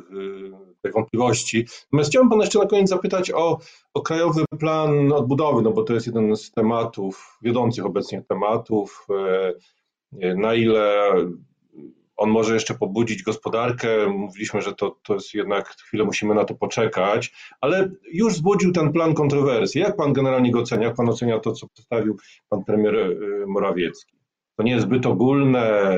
e, 0.84 0.91
wątpliwości. 0.91 1.65
Natomiast 1.86 2.10
chciałbym 2.10 2.30
pana 2.30 2.43
jeszcze 2.43 2.60
na 2.60 2.65
koniec 2.65 2.89
zapytać 2.89 3.32
o, 3.32 3.60
o 3.93 4.01
krajowy 4.01 4.45
plan 4.60 5.13
odbudowy, 5.13 5.62
no 5.62 5.71
bo 5.71 5.84
to 5.84 5.93
jest 5.93 6.08
jeden 6.08 6.36
z 6.36 6.51
tematów, 6.51 7.38
wiodących 7.41 7.86
obecnie 7.86 8.21
tematów. 8.21 9.08
E, 10.21 10.36
na 10.36 10.56
ile 10.56 11.13
on 12.28 12.34
może 12.34 12.54
jeszcze 12.54 12.74
pobudzić 12.74 13.24
gospodarkę. 13.24 14.08
Mówiliśmy, 14.08 14.62
że 14.62 14.74
to, 14.74 14.98
to 15.04 15.13
jest 15.13 15.34
jednak 15.34 15.70
chwilę 15.70 16.04
musimy 16.04 16.36
na 16.36 16.46
to 16.46 16.56
poczekać, 16.56 17.32
ale 17.62 17.90
już 18.13 18.34
wzbudził 18.34 18.72
ten 18.72 18.94
plan 18.94 19.13
kontrowersji. 19.13 19.82
Jak 19.82 19.96
pan 19.96 20.13
generalnie 20.13 20.52
go 20.52 20.60
ocenia? 20.60 20.88
Jak 20.88 20.96
pan 20.96 21.10
ocenia 21.10 21.40
to, 21.40 21.52
co 21.52 21.68
przedstawił 21.68 22.18
pan 22.50 22.63
premier 22.63 22.96
y, 22.96 23.46
Morawiecki? 23.48 24.18
To 24.58 24.63
nie 24.63 24.72
jest 24.72 24.86
zbyt 24.86 25.06
ogólne? 25.06 25.98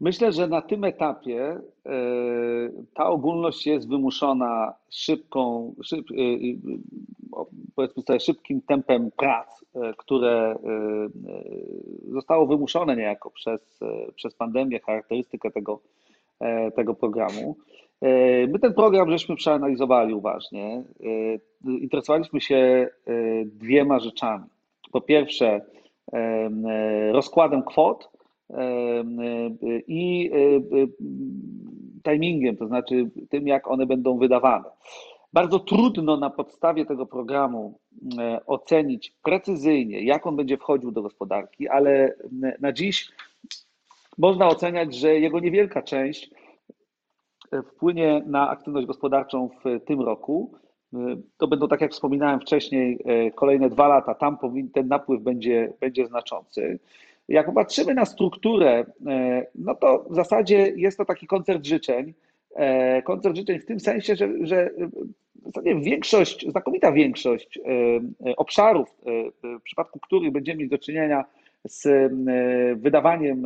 Myślę, 0.00 0.32
że 0.32 0.48
na 0.48 0.62
tym 0.62 0.84
etapie 0.84 1.42
e, 1.42 1.60
ta 2.94 3.06
ogólność 3.06 3.66
jest 3.66 3.88
wymuszona 3.88 4.74
szybką, 4.90 5.74
szyb, 5.82 6.10
e, 6.10 6.14
e, 6.14 7.44
powiedzmy 7.74 8.02
sobie, 8.02 8.20
szybkim 8.20 8.62
tempem 8.62 9.10
prac, 9.16 9.64
które 9.96 10.56
zostało 12.08 12.46
wymuszone 12.46 12.96
niejako 12.96 13.30
przez, 13.30 13.80
przez 14.14 14.34
pandemię, 14.34 14.80
charakterystykę 14.80 15.50
tego, 15.50 15.80
tego 16.76 16.94
programu. 16.94 17.56
My 18.48 18.58
ten 18.62 18.74
program 18.74 19.10
żeśmy 19.10 19.36
przeanalizowali 19.36 20.14
uważnie. 20.14 20.82
Interesowaliśmy 21.64 22.40
się 22.40 22.88
dwiema 23.44 24.00
rzeczami. 24.00 24.44
Po 24.92 25.00
pierwsze, 25.00 25.60
rozkładem 27.12 27.62
kwot, 27.62 28.10
i 29.88 30.30
e, 30.32 30.36
e, 30.36 30.86
timingiem, 32.02 32.56
to 32.56 32.66
znaczy 32.66 33.10
tym, 33.30 33.48
jak 33.48 33.68
one 33.68 33.86
będą 33.86 34.18
wydawane. 34.18 34.64
Bardzo 35.32 35.58
trudno 35.58 36.16
na 36.16 36.30
podstawie 36.30 36.86
tego 36.86 37.06
programu 37.06 37.78
e, 38.18 38.46
ocenić 38.46 39.14
precyzyjnie, 39.22 40.04
jak 40.04 40.26
on 40.26 40.36
będzie 40.36 40.56
wchodził 40.56 40.92
do 40.92 41.02
gospodarki, 41.02 41.68
ale 41.68 42.14
na 42.60 42.72
dziś 42.72 43.10
można 44.18 44.48
oceniać, 44.48 44.94
że 44.94 45.20
jego 45.20 45.40
niewielka 45.40 45.82
część 45.82 46.30
wpłynie 47.66 48.22
na 48.26 48.50
aktywność 48.50 48.86
gospodarczą 48.86 49.48
w 49.64 49.84
tym 49.84 50.00
roku. 50.00 50.54
To 51.38 51.48
będą, 51.48 51.68
tak 51.68 51.80
jak 51.80 51.92
wspominałem 51.92 52.40
wcześniej, 52.40 53.04
kolejne 53.34 53.70
dwa 53.70 53.88
lata. 53.88 54.14
Tam 54.14 54.38
ten 54.72 54.88
napływ 54.88 55.22
będzie, 55.22 55.72
będzie 55.80 56.06
znaczący. 56.06 56.78
Jak 57.30 57.46
popatrzymy 57.46 57.94
na 57.94 58.04
strukturę, 58.04 58.84
e, 59.06 59.46
no 59.54 59.74
to 59.74 60.06
w 60.10 60.14
zasadzie 60.14 60.72
jest 60.76 60.98
to 60.98 61.04
taki 61.04 61.26
koncert 61.26 61.66
życzeń. 61.66 62.14
E, 62.56 63.02
koncert 63.02 63.36
życzeń 63.36 63.58
w 63.58 63.66
tym 63.66 63.80
sensie, 63.80 64.16
że, 64.16 64.28
że 64.40 64.70
w 65.34 65.44
zasadzie 65.44 65.80
większość, 65.80 66.46
znakomita 66.50 66.92
większość 66.92 67.58
e, 67.58 67.62
obszarów, 68.36 68.88
w 69.42 69.62
przypadku 69.62 70.00
których 70.00 70.32
będziemy 70.32 70.58
mieć 70.58 70.70
do 70.70 70.78
czynienia 70.78 71.24
z 71.64 72.12
wydawaniem 72.82 73.42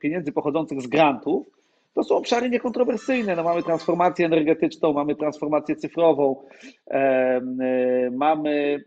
pieniędzy 0.00 0.32
pochodzących 0.32 0.82
z 0.82 0.86
grantów, 0.86 1.46
to 1.94 2.04
są 2.04 2.16
obszary 2.16 2.50
niekontrowersyjne. 2.50 3.36
No, 3.36 3.42
mamy 3.42 3.62
transformację 3.62 4.26
energetyczną, 4.26 4.92
mamy 4.92 5.14
transformację 5.14 5.76
cyfrową, 5.76 6.42
mamy 8.12 8.84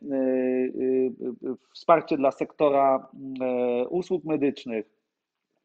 wsparcie 1.74 2.18
dla 2.18 2.32
sektora 2.32 3.08
usług 3.90 4.24
medycznych, 4.26 4.86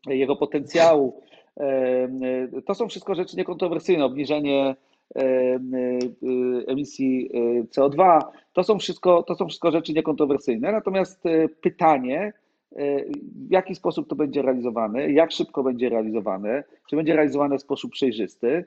jego 0.06 0.36
potencjału. 0.36 1.22
To 2.66 2.74
są 2.74 2.88
wszystko 2.88 3.14
rzeczy 3.14 3.36
niekontrowersyjne. 3.36 4.04
Obniżenie 4.04 4.76
emisji 6.66 7.30
CO2 7.76 8.20
to 8.52 8.64
są 8.64 8.78
wszystko, 8.78 9.22
to 9.22 9.34
są 9.34 9.46
wszystko 9.46 9.70
rzeczy 9.70 9.92
niekontrowersyjne. 9.92 10.72
Natomiast 10.72 11.24
pytanie, 11.60 12.32
w 13.48 13.50
jaki 13.50 13.74
sposób 13.74 14.08
to 14.08 14.16
będzie 14.16 14.42
realizowane, 14.42 15.10
jak 15.10 15.32
szybko 15.32 15.62
będzie 15.62 15.88
realizowane, 15.88 16.64
czy 16.90 16.96
będzie 16.96 17.16
realizowane 17.16 17.58
w 17.58 17.62
sposób 17.62 17.92
przejrzysty. 17.92 18.64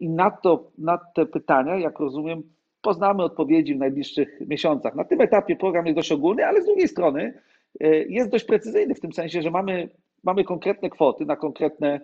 I 0.00 0.08
na, 0.08 0.30
to, 0.30 0.70
na 0.78 0.98
te 1.14 1.26
pytania, 1.26 1.76
jak 1.76 1.98
rozumiem, 1.98 2.42
poznamy 2.82 3.22
odpowiedzi 3.22 3.74
w 3.74 3.78
najbliższych 3.78 4.40
miesiącach. 4.48 4.94
Na 4.94 5.04
tym 5.04 5.20
etapie 5.20 5.56
program 5.56 5.86
jest 5.86 5.96
dość 5.96 6.12
ogólny, 6.12 6.46
ale 6.46 6.62
z 6.62 6.66
drugiej 6.66 6.88
strony 6.88 7.34
jest 8.08 8.30
dość 8.30 8.44
precyzyjny 8.44 8.94
w 8.94 9.00
tym 9.00 9.12
sensie, 9.12 9.42
że 9.42 9.50
mamy 9.50 9.88
mamy 10.24 10.44
konkretne 10.44 10.90
kwoty 10.90 11.26
na 11.26 11.36
konkretne, 11.36 12.00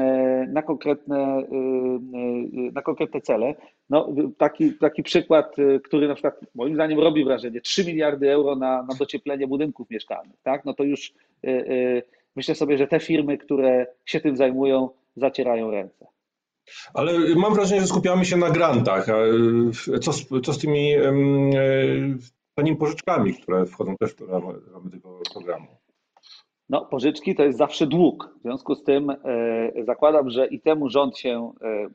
e, 0.00 0.46
na 0.52 0.62
konkretne, 0.62 1.16
e, 1.16 1.42
e, 1.42 2.72
na 2.72 2.82
konkretne 2.82 3.20
cele. 3.20 3.54
No, 3.90 4.14
taki, 4.38 4.72
taki 4.72 5.02
przykład, 5.02 5.56
który 5.84 6.08
na 6.08 6.14
przykład 6.14 6.40
moim 6.54 6.74
zdaniem 6.74 6.98
robi 7.00 7.24
wrażenie, 7.24 7.60
3 7.60 7.84
miliardy 7.84 8.32
euro 8.32 8.56
na, 8.56 8.82
na 8.82 8.94
docieplenie 8.98 9.46
budynków 9.46 9.90
mieszkalnych, 9.90 10.40
tak? 10.42 10.64
No 10.64 10.74
to 10.74 10.84
już 10.84 11.12
myślę 12.36 12.54
sobie, 12.54 12.78
że 12.78 12.86
te 12.86 13.00
firmy, 13.00 13.38
które 13.38 13.86
się 14.04 14.20
tym 14.20 14.36
zajmują, 14.36 14.90
zacierają 15.16 15.70
ręce. 15.70 16.06
Ale 16.94 17.12
mam 17.36 17.54
wrażenie, 17.54 17.80
że 17.80 17.86
skupiamy 17.86 18.24
się 18.24 18.36
na 18.36 18.50
grantach. 18.50 19.06
Co 20.02 20.12
z, 20.12 20.28
co 20.44 20.52
z 20.52 20.58
tymi 20.58 20.92
tanimi 22.54 22.76
pożyczkami, 22.76 23.34
które 23.34 23.66
wchodzą 23.66 23.96
też 23.96 24.14
w 24.14 24.28
ramy 24.72 24.90
tego 24.90 25.20
programu? 25.32 25.77
No, 26.70 26.84
pożyczki 26.84 27.34
to 27.34 27.44
jest 27.44 27.58
zawsze 27.58 27.86
dług. 27.86 28.34
W 28.38 28.42
związku 28.42 28.74
z 28.74 28.84
tym 28.84 29.10
e, 29.10 29.16
zakładam, 29.84 30.30
że 30.30 30.46
i 30.46 30.60
temu 30.60 30.88
rząd 30.88 31.18
się 31.18 31.52
e, 31.62 31.66
e, 31.66 31.88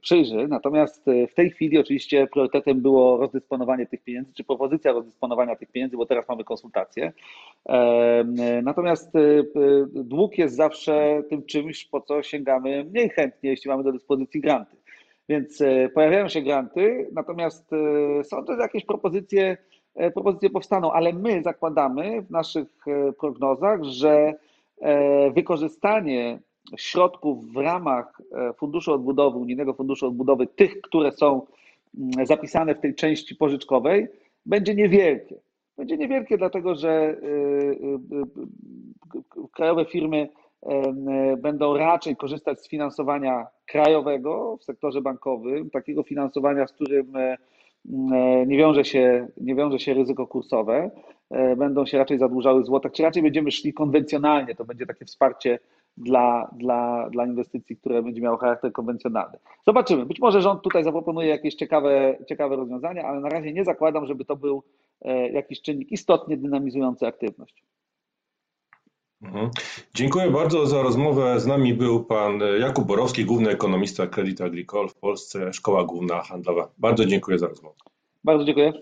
przyjrzy. 0.00 0.48
Natomiast 0.48 1.04
w 1.30 1.34
tej 1.34 1.50
chwili 1.50 1.78
oczywiście 1.78 2.26
priorytetem 2.26 2.80
było 2.80 3.16
rozdysponowanie 3.16 3.86
tych 3.86 4.02
pieniędzy, 4.02 4.32
czy 4.34 4.44
propozycja 4.44 4.92
rozdysponowania 4.92 5.56
tych 5.56 5.72
pieniędzy, 5.72 5.96
bo 5.96 6.06
teraz 6.06 6.28
mamy 6.28 6.44
konsultacje. 6.44 7.12
Natomiast 8.62 9.12
dług 9.94 10.38
jest 10.38 10.56
zawsze 10.56 11.22
tym 11.30 11.42
czymś, 11.42 11.84
po 11.84 12.00
co 12.00 12.22
sięgamy 12.22 12.84
mniej 12.84 13.08
chętnie, 13.08 13.50
jeśli 13.50 13.70
mamy 13.70 13.84
do 13.84 13.92
dyspozycji 13.92 14.40
granty. 14.40 14.76
Więc 15.28 15.62
pojawiają 15.94 16.28
się 16.28 16.42
granty, 16.42 17.08
natomiast 17.12 17.70
są 18.22 18.44
też 18.44 18.58
jakieś 18.58 18.84
propozycje 18.84 19.56
propozycje 20.14 20.50
powstaną, 20.50 20.92
ale 20.92 21.12
my 21.12 21.42
zakładamy 21.42 22.22
w 22.22 22.30
naszych 22.30 22.68
e, 22.86 23.12
prognozach, 23.12 23.84
że 23.84 24.34
e, 24.80 25.30
wykorzystanie 25.30 26.38
środków 26.76 27.52
w 27.52 27.56
ramach 27.56 28.22
Funduszu 28.56 28.92
Odbudowy, 28.92 29.38
Unijnego 29.38 29.74
Funduszu 29.74 30.06
Odbudowy, 30.06 30.46
tych, 30.46 30.80
które 30.80 31.12
są 31.12 31.46
mm, 31.98 32.26
zapisane 32.26 32.74
w 32.74 32.80
tej 32.80 32.94
części 32.94 33.36
pożyczkowej, 33.36 34.08
będzie 34.46 34.74
niewielkie. 34.74 35.34
Będzie 35.76 35.96
niewielkie, 35.96 36.38
dlatego 36.38 36.74
że 36.74 37.16
krajowe 39.52 39.84
firmy 39.84 40.28
będą 41.38 41.76
raczej 41.76 42.16
korzystać 42.16 42.60
z 42.60 42.68
finansowania 42.68 43.46
krajowego 43.66 44.56
w 44.56 44.64
sektorze 44.64 45.00
bankowym, 45.00 45.70
takiego 45.70 46.02
finansowania, 46.02 46.66
z 46.66 46.72
którym 46.72 47.16
E, 47.16 47.36
nie 48.46 48.58
wiąże 48.58 48.84
się, 48.84 49.28
nie 49.36 49.54
wiąże 49.54 49.78
się 49.78 49.94
ryzyko 49.94 50.26
kursowe, 50.26 50.90
e, 51.30 51.56
będą 51.56 51.86
się 51.86 51.98
raczej 51.98 52.18
zadłużały 52.18 52.62
w 52.62 52.66
złotach, 52.66 52.92
czy 52.92 53.02
raczej 53.02 53.22
będziemy 53.22 53.50
szli 53.50 53.72
konwencjonalnie, 53.72 54.54
to 54.54 54.64
będzie 54.64 54.86
takie 54.86 55.04
wsparcie 55.04 55.58
dla, 55.96 56.50
dla, 56.56 57.10
dla 57.10 57.26
inwestycji, 57.26 57.76
które 57.76 58.02
będzie 58.02 58.20
miało 58.20 58.36
charakter 58.36 58.72
konwencjonalny. 58.72 59.38
Zobaczymy. 59.66 60.06
Być 60.06 60.20
może 60.20 60.42
rząd 60.42 60.62
tutaj 60.62 60.84
zaproponuje 60.84 61.28
jakieś 61.28 61.54
ciekawe, 61.54 62.18
ciekawe 62.28 62.56
rozwiązania, 62.56 63.04
ale 63.04 63.20
na 63.20 63.28
razie 63.28 63.52
nie 63.52 63.64
zakładam, 63.64 64.06
żeby 64.06 64.24
to 64.24 64.36
był 64.36 64.62
e, 65.02 65.28
jakiś 65.28 65.62
czynnik 65.62 65.92
istotnie 65.92 66.36
dynamizujący 66.36 67.06
aktywność. 67.06 67.64
Mhm. 69.22 69.50
Dziękuję 69.94 70.30
bardzo 70.30 70.66
za 70.66 70.82
rozmowę. 70.82 71.40
Z 71.40 71.46
nami 71.46 71.74
był 71.74 72.04
pan 72.04 72.40
Jakub 72.60 72.86
Borowski, 72.86 73.24
główny 73.24 73.50
ekonomista 73.50 74.06
Credit 74.06 74.40
Agricole 74.40 74.88
w 74.88 74.94
Polsce, 74.94 75.52
Szkoła 75.52 75.84
Główna 75.84 76.22
Handlowa. 76.22 76.68
Bardzo 76.78 77.06
dziękuję 77.06 77.38
za 77.38 77.48
rozmowę. 77.48 77.76
Bardzo 78.24 78.44
dziękuję. 78.44 78.72